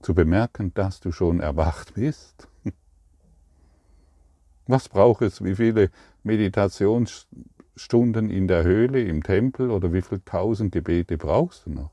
Zu 0.00 0.14
bemerken, 0.14 0.72
dass 0.72 1.00
du 1.00 1.12
schon 1.12 1.40
erwacht 1.40 1.92
bist. 1.92 2.49
Was 4.70 4.88
braucht 4.88 5.22
es? 5.22 5.42
Wie 5.42 5.56
viele 5.56 5.90
Meditationsstunden 6.22 8.30
in 8.30 8.46
der 8.46 8.62
Höhle, 8.62 9.02
im 9.02 9.24
Tempel 9.24 9.68
oder 9.68 9.92
wie 9.92 10.00
viele 10.00 10.24
tausend 10.24 10.70
Gebete 10.70 11.18
brauchst 11.18 11.66
du 11.66 11.70
noch? 11.70 11.90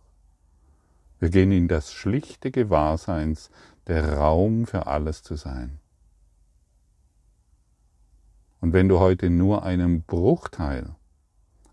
Wir 1.18 1.32
gehen 1.32 1.52
in 1.52 1.68
das 1.68 1.92
schlichte 1.92 2.52
Gewahrseins, 2.52 3.50
der 3.88 4.20
Raum 4.20 4.68
für 4.68 4.86
alles 4.86 5.24
zu 5.24 5.36
sein. 5.36 5.80
Und 8.62 8.74
wenn 8.74 8.90
du 8.90 9.00
heute 9.00 9.32
nur 9.32 9.64
einen 9.64 10.04
Bruchteil 10.04 10.94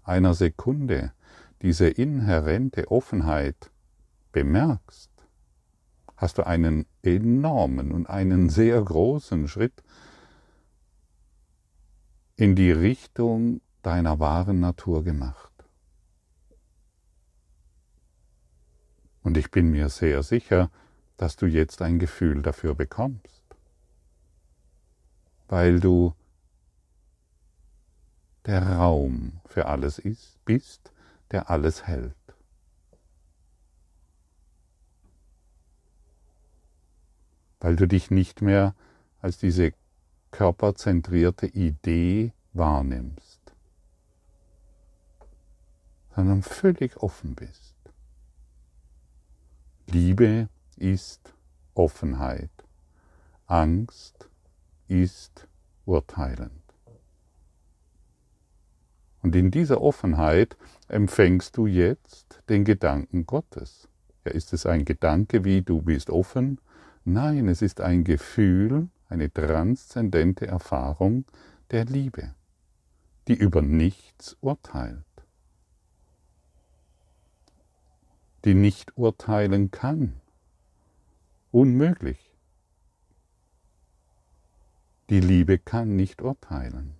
einer 0.05 0.33
Sekunde 0.33 1.12
diese 1.61 1.88
inhärente 1.88 2.90
Offenheit 2.90 3.71
bemerkst, 4.33 5.11
hast 6.17 6.38
du 6.38 6.47
einen 6.47 6.87
enormen 7.03 7.93
und 7.93 8.09
einen 8.09 8.49
sehr 8.49 8.81
großen 8.81 9.49
Schritt 9.49 9.83
in 12.37 12.57
die 12.57 12.73
Richtung 12.73 13.61
deiner 13.83 14.18
wahren 14.18 14.61
Natur 14.61 15.05
gemacht. 15.05 15.53
Und 19.23 19.37
ich 19.37 19.51
bin 19.51 19.70
mir 19.70 19.88
sehr 19.88 20.23
sicher, 20.23 20.70
dass 21.16 21.37
du 21.37 21.47
jetzt 21.47 21.81
ein 21.81 21.99
Gefühl 21.99 22.42
dafür 22.42 22.75
bekommst, 22.75 23.44
weil 25.49 25.81
du 25.81 26.14
der 28.47 28.62
Raum 28.77 29.40
für 29.47 29.66
alles 29.66 29.99
ist, 29.99 30.44
bist, 30.44 30.92
der 31.31 31.49
alles 31.49 31.87
hält. 31.87 32.14
Weil 37.61 37.77
du 37.77 37.88
dich 37.88 38.11
nicht 38.11 38.42
mehr 38.42 38.75
als 39.20 39.38
diese 39.38 39.73
körperzentrierte 40.35 41.47
Idee 41.47 42.33
wahrnimmst, 42.55 43.40
sondern 46.16 46.42
völlig 46.42 46.97
offen 46.97 47.37
bist. 47.37 47.77
Liebe 49.87 50.49
ist 50.75 51.33
Offenheit, 51.75 52.51
Angst 53.47 54.29
ist 54.88 55.47
urteilend. 55.85 56.51
Und 59.23 59.37
in 59.37 59.53
dieser 59.53 59.81
Offenheit 59.83 60.57
empfängst 60.88 61.57
du 61.57 61.68
jetzt 61.68 62.42
den 62.49 62.64
Gedanken 62.64 63.25
Gottes. 63.25 63.88
Ja, 64.25 64.33
ist 64.33 64.53
es 64.53 64.66
ein 64.66 64.85
Gedanke 64.85 65.44
wie 65.44 65.62
du 65.62 65.81
bist 65.81 66.11
offen? 66.11 66.59
Nein, 67.05 67.47
es 67.47 67.62
ist 67.62 67.81
ein 67.81 68.03
Gefühl, 68.03 68.88
eine 69.14 69.33
transzendente 69.33 70.48
Erfahrung 70.48 71.24
der 71.70 71.85
Liebe, 71.85 72.35
die 73.29 73.35
über 73.35 73.62
nichts 73.62 74.37
urteilt, 74.40 75.05
die 78.44 78.55
nicht 78.55 78.98
urteilen 78.98 79.70
kann. 79.70 80.20
Unmöglich. 81.53 82.35
Die 85.11 85.20
Liebe 85.20 85.59
kann 85.59 85.94
nicht 85.94 86.20
urteilen. 86.20 86.96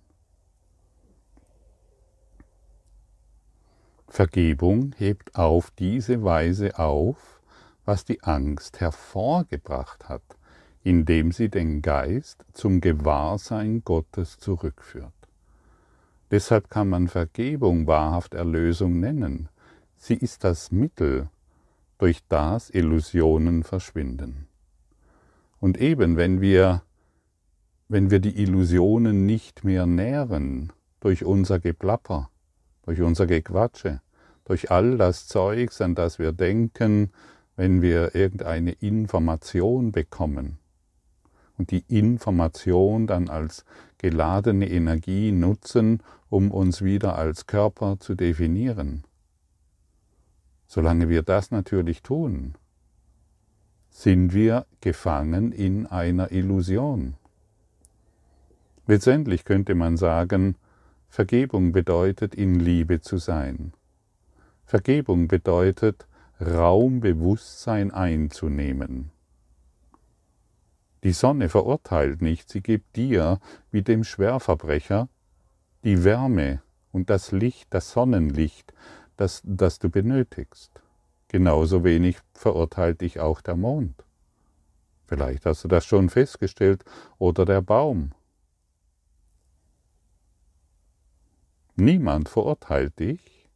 Vergebung 4.07 4.93
hebt 4.95 5.35
auf 5.35 5.69
diese 5.71 6.23
Weise 6.23 6.79
auf, 6.79 7.41
was 7.83 8.05
die 8.05 8.23
Angst 8.23 8.79
hervorgebracht 8.79 10.07
hat, 10.07 10.34
indem 10.85 11.31
sie 11.31 11.49
den 11.49 11.81
Geist 11.81 12.45
zum 12.53 12.79
Gewahrsein 12.79 13.83
Gottes 13.83 14.37
zurückführt. 14.37 15.11
Deshalb 16.29 16.69
kann 16.69 16.89
man 16.89 17.07
Vergebung 17.07 17.87
wahrhaft 17.87 18.35
Erlösung 18.35 18.99
nennen. 18.99 19.49
Sie 19.97 20.13
ist 20.13 20.43
das 20.43 20.71
Mittel, 20.71 21.27
durch 21.97 22.21
das 22.29 22.69
Illusionen 22.69 23.63
verschwinden. 23.63 24.47
Und 25.59 25.79
eben, 25.81 26.17
wenn 26.17 26.39
wir, 26.39 26.83
wenn 27.87 28.11
wir 28.11 28.19
die 28.19 28.39
Illusionen 28.39 29.25
nicht 29.25 29.63
mehr 29.63 29.87
nähren 29.87 30.71
durch 30.99 31.25
unser 31.25 31.59
Geplapper, 31.59 32.29
durch 32.83 33.01
unser 33.01 33.25
Gequatsche, 33.25 34.01
durch 34.43 34.69
all 34.69 34.97
das 34.97 35.25
Zeugs, 35.25 35.81
an 35.81 35.95
das 35.95 36.19
wir 36.19 36.31
denken, 36.31 37.11
wenn 37.55 37.81
wir 37.81 38.13
irgendeine 38.13 38.73
Information 38.73 39.91
bekommen, 39.91 40.59
und 41.57 41.71
die 41.71 41.83
Information 41.87 43.07
dann 43.07 43.29
als 43.29 43.65
geladene 43.97 44.69
Energie 44.69 45.31
nutzen, 45.31 46.01
um 46.29 46.51
uns 46.51 46.81
wieder 46.81 47.17
als 47.17 47.47
Körper 47.47 47.99
zu 47.99 48.15
definieren. 48.15 49.03
Solange 50.67 51.09
wir 51.09 51.21
das 51.21 51.51
natürlich 51.51 52.01
tun, 52.01 52.55
sind 53.89 54.33
wir 54.33 54.65
gefangen 54.81 55.51
in 55.51 55.85
einer 55.85 56.31
Illusion. 56.31 57.15
Letztendlich 58.87 59.45
könnte 59.45 59.73
man 59.73 59.97
sagen, 59.97 60.55
Vergebung 61.07 61.71
bedeutet, 61.71 62.35
in 62.35 62.59
Liebe 62.59 62.99
zu 62.99 63.17
sein. 63.17 63.71
Vergebung 64.65 65.27
bedeutet, 65.29 66.07
Raumbewusstsein 66.41 67.91
einzunehmen. 67.91 69.11
Die 71.05 71.13
Sonne 71.13 71.49
verurteilt 71.49 72.23
nicht, 72.23 72.49
sie 72.49 72.61
gibt 72.61 72.95
dir, 72.95 73.39
wie 73.69 73.83
dem 73.83 74.03
Schwerverbrecher, 74.03 75.07
die 75.83 76.03
Wärme 76.03 76.63
und 76.91 77.11
das 77.11 77.31
Licht, 77.31 77.67
das 77.69 77.91
Sonnenlicht, 77.91 78.73
das, 79.15 79.43
das 79.45 79.77
du 79.77 79.91
benötigst. 79.91 80.71
Genauso 81.27 81.83
wenig 81.83 82.17
verurteilt 82.33 83.01
dich 83.01 83.19
auch 83.19 83.41
der 83.41 83.55
Mond. 83.55 84.03
Vielleicht 85.05 85.45
hast 85.45 85.63
du 85.63 85.67
das 85.67 85.85
schon 85.85 86.09
festgestellt, 86.09 86.83
oder 87.19 87.45
der 87.45 87.61
Baum. 87.61 88.13
Niemand 91.75 92.29
verurteilt 92.29 92.97
dich, 92.97 93.47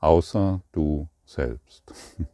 außer 0.00 0.62
du 0.72 1.06
selbst. 1.26 1.92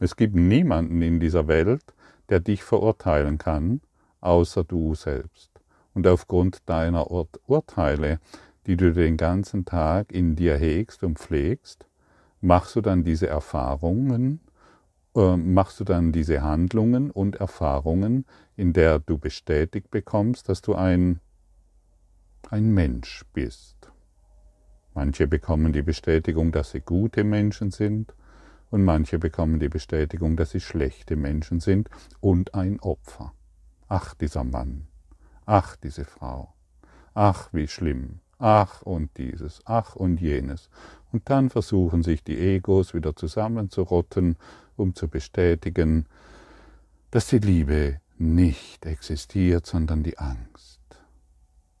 Es 0.00 0.16
gibt 0.16 0.34
niemanden 0.34 1.02
in 1.02 1.20
dieser 1.20 1.46
Welt, 1.48 1.82
der 2.28 2.40
dich 2.40 2.62
verurteilen 2.62 3.38
kann, 3.38 3.80
außer 4.20 4.64
du 4.64 4.94
selbst. 4.94 5.50
Und 5.94 6.06
aufgrund 6.06 6.68
deiner 6.68 7.10
Ur 7.10 7.28
Urteile, 7.46 8.18
die 8.66 8.76
du 8.76 8.92
den 8.92 9.16
ganzen 9.16 9.64
Tag 9.64 10.10
in 10.12 10.34
dir 10.34 10.56
hegst 10.56 11.04
und 11.04 11.18
pflegst, 11.18 11.86
machst 12.40 12.74
du 12.76 12.80
dann 12.80 13.04
diese 13.04 13.28
Erfahrungen, 13.28 14.40
äh, 15.14 15.36
machst 15.36 15.80
du 15.80 15.84
dann 15.84 16.12
diese 16.12 16.42
Handlungen 16.42 17.10
und 17.10 17.36
Erfahrungen, 17.36 18.26
in 18.56 18.72
der 18.72 18.98
du 18.98 19.18
bestätigt 19.18 19.90
bekommst, 19.90 20.48
dass 20.48 20.60
du 20.60 20.74
ein, 20.74 21.20
ein 22.50 22.72
Mensch 22.74 23.24
bist. 23.32 23.90
Manche 24.94 25.26
bekommen 25.26 25.72
die 25.72 25.82
Bestätigung, 25.82 26.52
dass 26.52 26.70
sie 26.70 26.80
gute 26.80 27.24
Menschen 27.24 27.70
sind, 27.70 28.14
und 28.70 28.84
manche 28.84 29.18
bekommen 29.18 29.58
die 29.60 29.68
Bestätigung, 29.68 30.36
dass 30.36 30.50
sie 30.50 30.60
schlechte 30.60 31.16
Menschen 31.16 31.60
sind 31.60 31.88
und 32.20 32.54
ein 32.54 32.80
Opfer. 32.80 33.32
Ach, 33.88 34.14
dieser 34.14 34.44
Mann, 34.44 34.86
ach, 35.46 35.76
diese 35.76 36.04
Frau, 36.04 36.54
ach, 37.14 37.50
wie 37.52 37.68
schlimm, 37.68 38.20
ach 38.38 38.82
und 38.82 39.16
dieses, 39.16 39.60
ach 39.64 39.96
und 39.96 40.20
jenes. 40.20 40.68
Und 41.12 41.30
dann 41.30 41.50
versuchen 41.50 42.02
sich 42.02 42.24
die 42.24 42.38
Egos 42.38 42.94
wieder 42.94 43.14
zusammenzurotten, 43.14 44.36
um 44.76 44.94
zu 44.94 45.08
bestätigen, 45.08 46.06
dass 47.10 47.28
die 47.28 47.38
Liebe 47.38 48.00
nicht 48.18 48.86
existiert, 48.86 49.66
sondern 49.66 50.02
die 50.02 50.18
Angst. 50.18 50.80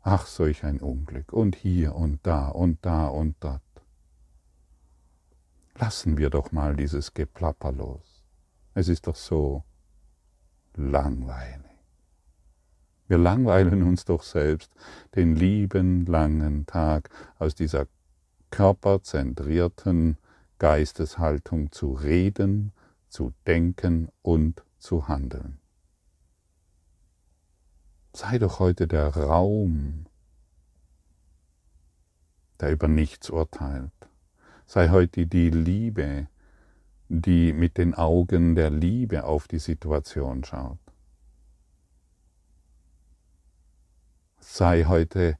Ach, 0.02 0.26
solch 0.26 0.64
ein 0.64 0.80
Unglück. 0.80 1.32
Und 1.32 1.56
hier 1.56 1.94
und 1.94 2.20
da 2.24 2.48
und 2.48 2.78
da 2.82 3.06
und 3.06 3.36
dort. 3.40 3.62
Lassen 5.76 6.18
wir 6.18 6.30
doch 6.30 6.52
mal 6.52 6.76
dieses 6.76 7.14
Geplapper 7.14 7.72
los. 7.72 8.22
Es 8.74 8.88
ist 8.88 9.08
doch 9.08 9.16
so 9.16 9.64
langweilig. 10.74 11.64
Wir 13.08 13.18
langweilen 13.18 13.82
uns 13.82 14.04
doch 14.04 14.22
selbst 14.22 14.72
den 15.16 15.34
lieben 15.34 16.06
langen 16.06 16.64
Tag 16.66 17.10
aus 17.38 17.54
dieser 17.54 17.86
körperzentrierten 18.50 20.16
Geisteshaltung 20.58 21.72
zu 21.72 21.92
reden, 21.92 22.72
zu 23.08 23.34
denken 23.46 24.08
und 24.22 24.64
zu 24.78 25.08
handeln. 25.08 25.58
Sei 28.12 28.38
doch 28.38 28.60
heute 28.60 28.86
der 28.86 29.08
Raum, 29.08 30.06
der 32.60 32.70
über 32.70 32.86
nichts 32.86 33.28
urteilt 33.28 33.92
sei 34.66 34.88
heute 34.88 35.26
die 35.26 35.50
Liebe, 35.50 36.28
die 37.08 37.52
mit 37.52 37.78
den 37.78 37.94
Augen 37.94 38.54
der 38.54 38.70
Liebe 38.70 39.24
auf 39.24 39.46
die 39.46 39.58
Situation 39.58 40.44
schaut. 40.44 40.78
Sei 44.40 44.84
heute, 44.84 45.38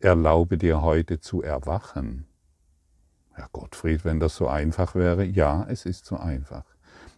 erlaube 0.00 0.58
dir 0.58 0.82
heute 0.82 1.20
zu 1.20 1.42
erwachen. 1.42 2.26
Herr 3.32 3.48
Gottfried, 3.52 4.04
wenn 4.04 4.18
das 4.20 4.36
so 4.36 4.48
einfach 4.48 4.94
wäre, 4.94 5.24
ja, 5.24 5.64
es 5.68 5.84
ist 5.84 6.06
so 6.06 6.16
einfach. 6.16 6.64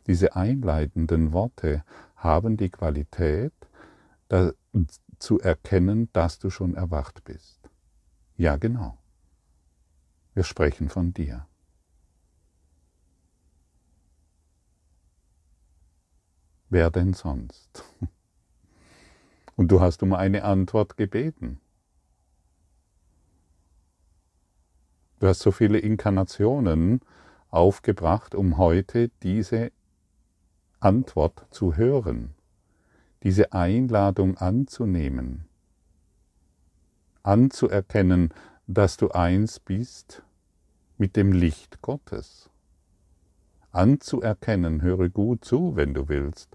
Diese 0.06 0.36
einleitenden 0.36 1.32
Worte 1.32 1.84
haben 2.16 2.56
die 2.56 2.70
Qualität, 2.70 3.52
zu 5.18 5.40
erkennen, 5.40 6.08
dass 6.12 6.38
du 6.38 6.50
schon 6.50 6.74
erwacht 6.74 7.24
bist. 7.24 7.58
Ja, 8.36 8.56
genau. 8.56 8.99
Wir 10.40 10.44
sprechen 10.44 10.88
von 10.88 11.12
dir. 11.12 11.46
Wer 16.70 16.90
denn 16.90 17.12
sonst? 17.12 17.84
Und 19.56 19.68
du 19.68 19.82
hast 19.82 20.02
um 20.02 20.14
eine 20.14 20.44
Antwort 20.44 20.96
gebeten. 20.96 21.60
Du 25.18 25.26
hast 25.26 25.40
so 25.40 25.52
viele 25.52 25.78
Inkarnationen 25.78 27.02
aufgebracht, 27.50 28.34
um 28.34 28.56
heute 28.56 29.10
diese 29.22 29.72
Antwort 30.78 31.44
zu 31.50 31.76
hören, 31.76 32.34
diese 33.24 33.52
Einladung 33.52 34.38
anzunehmen, 34.38 35.44
anzuerkennen, 37.22 38.32
dass 38.66 38.96
du 38.96 39.10
eins 39.10 39.60
bist 39.60 40.22
mit 41.00 41.16
dem 41.16 41.32
Licht 41.32 41.80
Gottes. 41.80 42.50
Anzuerkennen, 43.72 44.82
höre 44.82 45.08
gut 45.08 45.44
zu, 45.44 45.74
wenn 45.74 45.94
du 45.94 46.08
willst, 46.08 46.54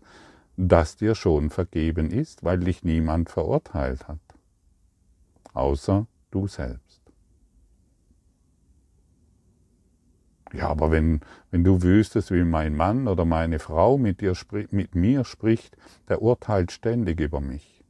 dass 0.56 0.96
dir 0.96 1.16
schon 1.16 1.50
vergeben 1.50 2.12
ist, 2.12 2.44
weil 2.44 2.60
dich 2.60 2.84
niemand 2.84 3.32
verurteilt 3.32 4.08
hat, 4.08 4.20
außer 5.54 6.06
du 6.30 6.48
selbst. 6.48 7.02
Ja, 10.54 10.70
aber 10.70 10.92
wenn, 10.92 11.22
wenn 11.50 11.64
du 11.64 11.82
wüsstest, 11.82 12.32
wie 12.32 12.44
mein 12.44 12.76
Mann 12.76 13.08
oder 13.08 13.26
meine 13.26 13.58
Frau 13.58 13.98
mit, 13.98 14.22
dir, 14.22 14.34
mit 14.70 14.94
mir 14.94 15.26
spricht, 15.26 15.76
der 16.08 16.22
urteilt 16.22 16.72
ständig 16.72 17.20
über 17.20 17.42
mich. 17.42 17.84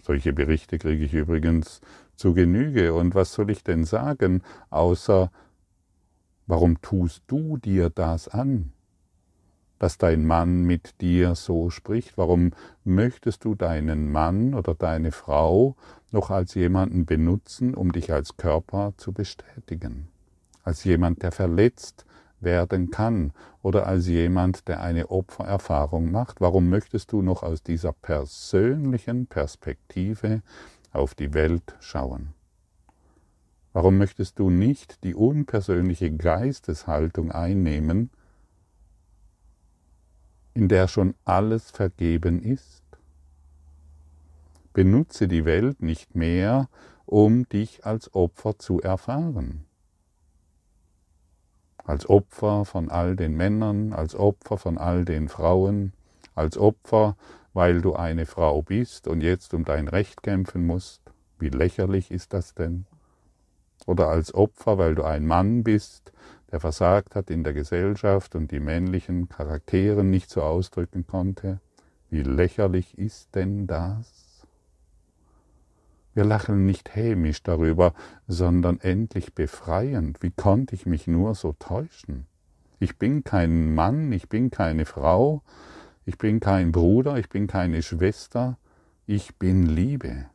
Solche 0.00 0.32
Berichte 0.32 0.78
kriege 0.78 1.04
ich 1.04 1.12
übrigens 1.12 1.82
zu 2.16 2.34
Genüge. 2.34 2.94
Und 2.94 3.14
was 3.14 3.32
soll 3.32 3.50
ich 3.50 3.62
denn 3.62 3.84
sagen, 3.84 4.42
außer, 4.70 5.30
warum 6.50 6.82
tust 6.82 7.22
du 7.28 7.58
dir 7.58 7.90
das 7.90 8.26
an, 8.26 8.72
dass 9.78 9.98
dein 9.98 10.26
Mann 10.26 10.64
mit 10.64 11.00
dir 11.00 11.36
so 11.36 11.70
spricht? 11.70 12.18
Warum 12.18 12.50
möchtest 12.84 13.44
du 13.44 13.54
deinen 13.54 14.10
Mann 14.10 14.54
oder 14.54 14.74
deine 14.74 15.12
Frau 15.12 15.76
noch 16.10 16.30
als 16.30 16.54
jemanden 16.54 17.06
benutzen, 17.06 17.74
um 17.74 17.92
dich 17.92 18.12
als 18.12 18.36
Körper 18.36 18.92
zu 18.96 19.12
bestätigen? 19.12 20.08
Als 20.64 20.82
jemand, 20.84 21.22
der 21.22 21.32
verletzt 21.32 22.04
werden 22.40 22.90
kann 22.90 23.32
oder 23.62 23.86
als 23.86 24.08
jemand, 24.08 24.66
der 24.66 24.82
eine 24.82 25.08
Opfererfahrung 25.08 26.10
macht? 26.10 26.40
Warum 26.40 26.68
möchtest 26.68 27.12
du 27.12 27.22
noch 27.22 27.44
aus 27.44 27.62
dieser 27.62 27.92
persönlichen 27.92 29.26
Perspektive 29.26 30.42
auf 30.92 31.14
die 31.14 31.32
Welt 31.32 31.76
schauen? 31.78 32.34
Warum 33.72 33.98
möchtest 33.98 34.38
du 34.38 34.50
nicht 34.50 35.04
die 35.04 35.14
unpersönliche 35.14 36.10
Geisteshaltung 36.10 37.30
einnehmen, 37.30 38.10
in 40.54 40.68
der 40.68 40.88
schon 40.88 41.14
alles 41.24 41.70
vergeben 41.70 42.42
ist? 42.42 42.82
Benutze 44.72 45.28
die 45.28 45.44
Welt 45.44 45.82
nicht 45.82 46.14
mehr, 46.14 46.68
um 47.06 47.48
dich 47.48 47.84
als 47.84 48.14
Opfer 48.14 48.58
zu 48.58 48.80
erfahren. 48.80 49.66
Als 51.84 52.08
Opfer 52.08 52.64
von 52.64 52.88
all 52.88 53.16
den 53.16 53.36
Männern, 53.36 53.92
als 53.92 54.14
Opfer 54.14 54.58
von 54.58 54.78
all 54.78 55.04
den 55.04 55.28
Frauen, 55.28 55.92
als 56.34 56.56
Opfer 56.56 57.16
weil 57.52 57.80
du 57.80 57.94
eine 57.94 58.26
Frau 58.26 58.62
bist 58.62 59.08
und 59.08 59.22
jetzt 59.22 59.54
um 59.54 59.64
dein 59.64 59.88
Recht 59.88 60.22
kämpfen 60.22 60.66
musst. 60.66 61.02
Wie 61.38 61.48
lächerlich 61.48 62.10
ist 62.10 62.32
das 62.32 62.54
denn? 62.54 62.86
Oder 63.86 64.08
als 64.08 64.34
Opfer, 64.34 64.78
weil 64.78 64.94
du 64.94 65.04
ein 65.04 65.26
Mann 65.26 65.62
bist, 65.64 66.12
der 66.50 66.60
versagt 66.60 67.14
hat 67.14 67.30
in 67.30 67.44
der 67.44 67.52
Gesellschaft 67.52 68.34
und 68.34 68.50
die 68.50 68.60
männlichen 68.60 69.28
Charakteren 69.28 70.10
nicht 70.10 70.30
so 70.30 70.42
ausdrücken 70.42 71.06
konnte. 71.06 71.60
Wie 72.10 72.22
lächerlich 72.22 72.98
ist 72.98 73.34
denn 73.34 73.66
das? 73.66 74.46
Wir 76.12 76.24
lachen 76.24 76.66
nicht 76.66 76.96
hämisch 76.96 77.42
darüber, 77.42 77.94
sondern 78.26 78.80
endlich 78.80 79.34
befreiend. 79.34 80.22
Wie 80.22 80.32
konnte 80.32 80.74
ich 80.74 80.84
mich 80.84 81.06
nur 81.06 81.36
so 81.36 81.54
täuschen? 81.58 82.26
Ich 82.80 82.98
bin 82.98 83.22
kein 83.22 83.74
Mann, 83.74 84.10
ich 84.10 84.28
bin 84.28 84.50
keine 84.50 84.86
Frau, 84.86 85.42
ich 86.04 86.18
bin 86.18 86.40
kein 86.40 86.72
Bruder, 86.72 87.16
ich 87.18 87.28
bin 87.28 87.46
keine 87.46 87.82
Schwester, 87.82 88.58
ich 89.06 89.36
bin 89.36 89.66
Liebe. 89.66 90.26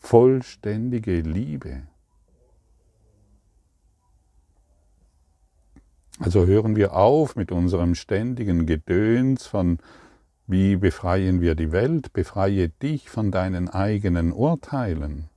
Vollständige 0.00 1.20
Liebe. 1.20 1.82
Also 6.18 6.46
hören 6.46 6.74
wir 6.74 6.94
auf 6.94 7.36
mit 7.36 7.52
unserem 7.52 7.94
ständigen 7.94 8.66
Gedöns 8.66 9.46
von 9.46 9.78
wie 10.46 10.74
befreien 10.74 11.40
wir 11.40 11.54
die 11.54 11.70
Welt? 11.70 12.12
Befreie 12.12 12.70
dich 12.70 13.08
von 13.08 13.30
deinen 13.30 13.68
eigenen 13.68 14.32
Urteilen. 14.32 15.28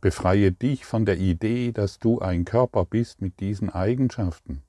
Befreie 0.00 0.50
dich 0.50 0.84
von 0.84 1.06
der 1.06 1.18
Idee, 1.18 1.70
dass 1.70 2.00
du 2.00 2.18
ein 2.18 2.44
Körper 2.44 2.84
bist 2.84 3.22
mit 3.22 3.38
diesen 3.38 3.70
Eigenschaften. 3.70 4.62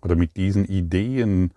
Oder 0.00 0.16
mit 0.16 0.36
diesen 0.36 0.64
Ideen, 0.64 1.52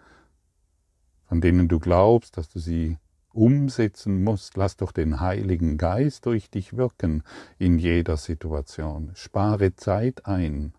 von 1.27 1.39
denen 1.39 1.69
du 1.69 1.79
glaubst, 1.79 2.35
dass 2.35 2.49
du 2.49 2.59
sie 2.59 2.97
umsetzen 3.33 4.23
musst. 4.23 4.57
Lass 4.57 4.77
doch 4.77 4.91
den 4.91 5.19
Heiligen 5.19 5.77
Geist 5.77 6.25
durch 6.25 6.49
dich 6.49 6.75
wirken 6.77 7.23
in 7.57 7.77
jeder 7.77 8.17
Situation. 8.17 9.11
Spare 9.15 9.75
Zeit 9.75 10.25
ein. 10.25 10.73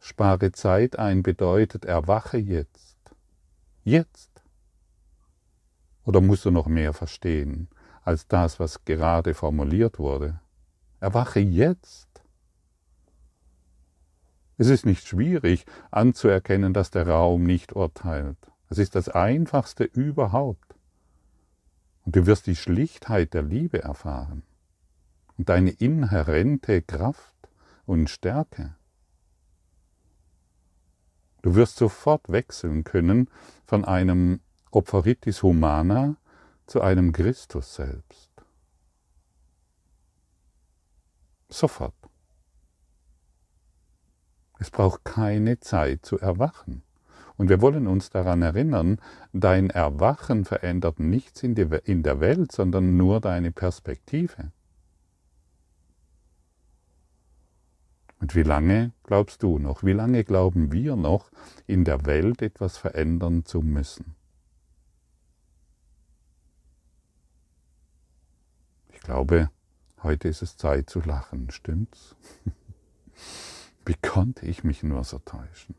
Spare 0.00 0.52
Zeit 0.52 0.98
ein 0.98 1.22
bedeutet, 1.22 1.84
erwache 1.84 2.38
jetzt. 2.38 2.96
Jetzt. 3.84 4.42
Oder 6.04 6.20
musst 6.20 6.44
du 6.44 6.50
noch 6.50 6.66
mehr 6.66 6.92
verstehen 6.92 7.68
als 8.02 8.26
das, 8.26 8.58
was 8.58 8.84
gerade 8.84 9.34
formuliert 9.34 9.98
wurde? 9.98 10.40
Erwache 11.00 11.40
jetzt. 11.40 12.08
Es 14.56 14.68
ist 14.68 14.86
nicht 14.86 15.06
schwierig 15.06 15.66
anzuerkennen, 15.90 16.72
dass 16.72 16.90
der 16.90 17.06
Raum 17.06 17.44
nicht 17.44 17.74
urteilt. 17.74 18.38
Es 18.68 18.78
ist 18.78 18.94
das 18.94 19.08
Einfachste 19.08 19.84
überhaupt. 19.84 20.74
Und 22.04 22.16
du 22.16 22.26
wirst 22.26 22.46
die 22.46 22.56
Schlichtheit 22.56 23.34
der 23.34 23.42
Liebe 23.42 23.82
erfahren 23.82 24.42
und 25.36 25.48
deine 25.48 25.70
inhärente 25.70 26.82
Kraft 26.82 27.34
und 27.86 28.10
Stärke. 28.10 28.74
Du 31.42 31.54
wirst 31.54 31.76
sofort 31.76 32.28
wechseln 32.28 32.84
können 32.84 33.30
von 33.64 33.84
einem 33.84 34.40
Opferitis 34.70 35.42
humana 35.42 36.16
zu 36.66 36.82
einem 36.82 37.12
Christus 37.12 37.74
selbst. 37.74 38.30
Sofort. 41.48 41.94
Es 44.58 44.70
braucht 44.70 45.04
keine 45.04 45.60
Zeit 45.60 46.04
zu 46.04 46.18
erwachen. 46.18 46.82
Und 47.38 47.48
wir 47.48 47.62
wollen 47.62 47.86
uns 47.86 48.10
daran 48.10 48.42
erinnern, 48.42 49.00
dein 49.32 49.70
Erwachen 49.70 50.44
verändert 50.44 50.98
nichts 50.98 51.44
in 51.44 51.54
der 51.54 52.20
Welt, 52.20 52.50
sondern 52.50 52.96
nur 52.96 53.20
deine 53.20 53.52
Perspektive. 53.52 54.50
Und 58.20 58.34
wie 58.34 58.42
lange 58.42 58.92
glaubst 59.04 59.44
du 59.44 59.60
noch, 59.60 59.84
wie 59.84 59.92
lange 59.92 60.24
glauben 60.24 60.72
wir 60.72 60.96
noch, 60.96 61.30
in 61.68 61.84
der 61.84 62.04
Welt 62.06 62.42
etwas 62.42 62.76
verändern 62.76 63.44
zu 63.44 63.60
müssen? 63.60 64.16
Ich 68.92 68.98
glaube, 68.98 69.48
heute 70.02 70.26
ist 70.26 70.42
es 70.42 70.56
Zeit 70.56 70.90
zu 70.90 71.00
lachen, 71.00 71.50
stimmt's? 71.52 72.16
Wie 73.86 73.94
konnte 73.94 74.44
ich 74.44 74.64
mich 74.64 74.82
nur 74.82 75.02
so 75.04 75.18
täuschen? 75.20 75.74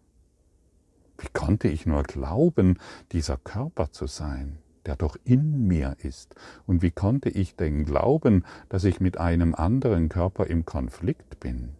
Wie 1.20 1.28
konnte 1.34 1.68
ich 1.68 1.86
nur 1.86 2.04
glauben, 2.04 2.80
dieser 3.12 3.38
Körper 3.38 3.92
zu 3.92 4.08
sein, 4.08 4.58
der 4.86 4.96
doch 4.96 5.18
in 5.26 5.68
mir 5.68 5.98
ist? 6.00 6.34
Und 6.66 6.82
wie 6.82 6.92
konnte 6.92 7.30
ich 7.30 7.56
denn 7.58 7.84
glauben, 7.84 8.46
dass 8.70 8.86
ich 8.86 9.02
mit 9.02 9.18
einem 9.18 9.54
anderen 9.54 10.08
Körper 10.08 10.48
im 10.48 10.66
Konflikt 10.66 11.40
bin? 11.42 11.74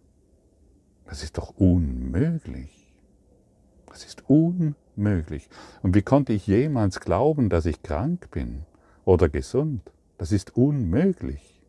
Das 1.06 1.24
ist 1.24 1.38
doch 1.38 1.54
unmöglich. 1.56 2.94
Das 3.86 4.04
ist 4.04 4.24
unmöglich. 4.28 5.48
Und 5.82 5.94
wie 5.94 6.02
konnte 6.02 6.34
ich 6.34 6.46
jemals 6.46 7.00
glauben, 7.00 7.48
dass 7.48 7.66
ich 7.66 7.82
krank 7.82 8.30
bin 8.30 8.66
oder 9.04 9.28
gesund? 9.28 9.90
Das 10.18 10.32
ist 10.32 10.54
unmöglich. 10.54 11.62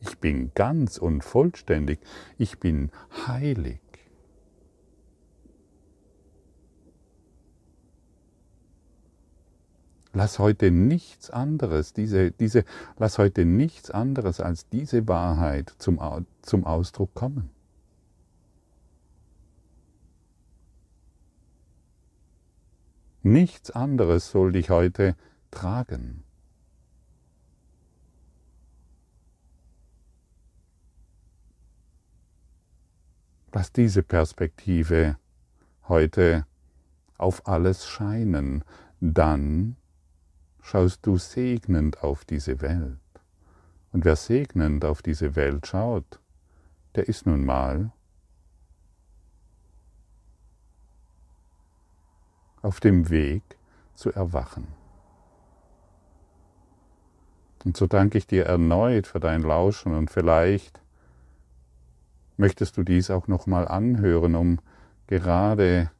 Ich 0.00 0.18
bin 0.18 0.52
ganz 0.54 0.98
und 0.98 1.24
vollständig. 1.24 1.98
Ich 2.36 2.60
bin 2.60 2.90
heilig. 3.26 3.80
Lass 10.16 10.38
heute 10.38 10.70
nichts 10.70 11.28
anderes, 11.28 11.92
diese, 11.92 12.30
diese, 12.30 12.64
lass 12.96 13.18
heute 13.18 13.44
nichts 13.44 13.90
anderes 13.90 14.40
als 14.40 14.66
diese 14.70 15.06
Wahrheit 15.08 15.74
zum, 15.76 16.00
zum 16.40 16.64
Ausdruck 16.64 17.12
kommen. 17.12 17.50
Nichts 23.22 23.70
anderes 23.70 24.30
soll 24.30 24.52
dich 24.52 24.70
heute 24.70 25.16
tragen. 25.50 26.24
Lass 33.52 33.70
diese 33.70 34.02
Perspektive 34.02 35.18
heute 35.88 36.46
auf 37.18 37.46
alles 37.46 37.86
scheinen, 37.86 38.64
dann 39.02 39.76
schaust 40.66 41.06
du 41.06 41.16
segnend 41.16 42.02
auf 42.02 42.24
diese 42.24 42.60
Welt. 42.60 42.98
Und 43.92 44.04
wer 44.04 44.16
segnend 44.16 44.84
auf 44.84 45.00
diese 45.00 45.36
Welt 45.36 45.64
schaut, 45.64 46.20
der 46.96 47.06
ist 47.08 47.24
nun 47.24 47.44
mal 47.44 47.92
auf 52.62 52.80
dem 52.80 53.10
Weg 53.10 53.42
zu 53.94 54.12
erwachen. 54.12 54.66
Und 57.64 57.76
so 57.76 57.86
danke 57.86 58.18
ich 58.18 58.26
dir 58.26 58.46
erneut 58.46 59.06
für 59.06 59.20
dein 59.20 59.42
Lauschen 59.42 59.94
und 59.94 60.10
vielleicht 60.10 60.80
möchtest 62.36 62.76
du 62.76 62.82
dies 62.82 63.10
auch 63.10 63.28
nochmal 63.28 63.68
anhören, 63.68 64.34
um 64.34 64.58
gerade 65.06 65.92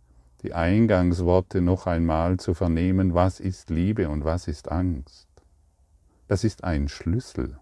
die 0.43 0.55
Eingangsworte 0.55 1.61
noch 1.61 1.87
einmal 1.87 2.39
zu 2.39 2.55
vernehmen, 2.55 3.15
was 3.15 3.41
ist 3.41 3.71
Liebe 3.71 4.09
und 4.09 4.25
was 4.25 4.49
ist 4.49 4.71
Angst. 4.71 5.29
Das 6.29 6.45
ist 6.45 6.65
ein 6.65 6.89
Schlüssel, 6.89 7.59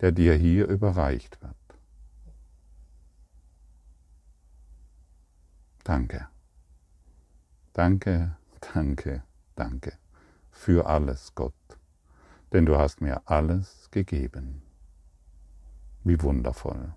der 0.00 0.12
dir 0.12 0.34
hier 0.34 0.66
überreicht 0.66 1.40
wird. 1.42 1.54
Danke. 5.84 6.28
Danke, 7.72 8.36
danke, 8.60 9.22
danke 9.54 9.92
für 10.50 10.86
alles, 10.86 11.34
Gott, 11.34 11.54
denn 12.52 12.66
du 12.66 12.76
hast 12.76 13.00
mir 13.00 13.22
alles 13.24 13.88
gegeben. 13.90 14.62
Wie 16.04 16.20
wundervoll. 16.20 16.94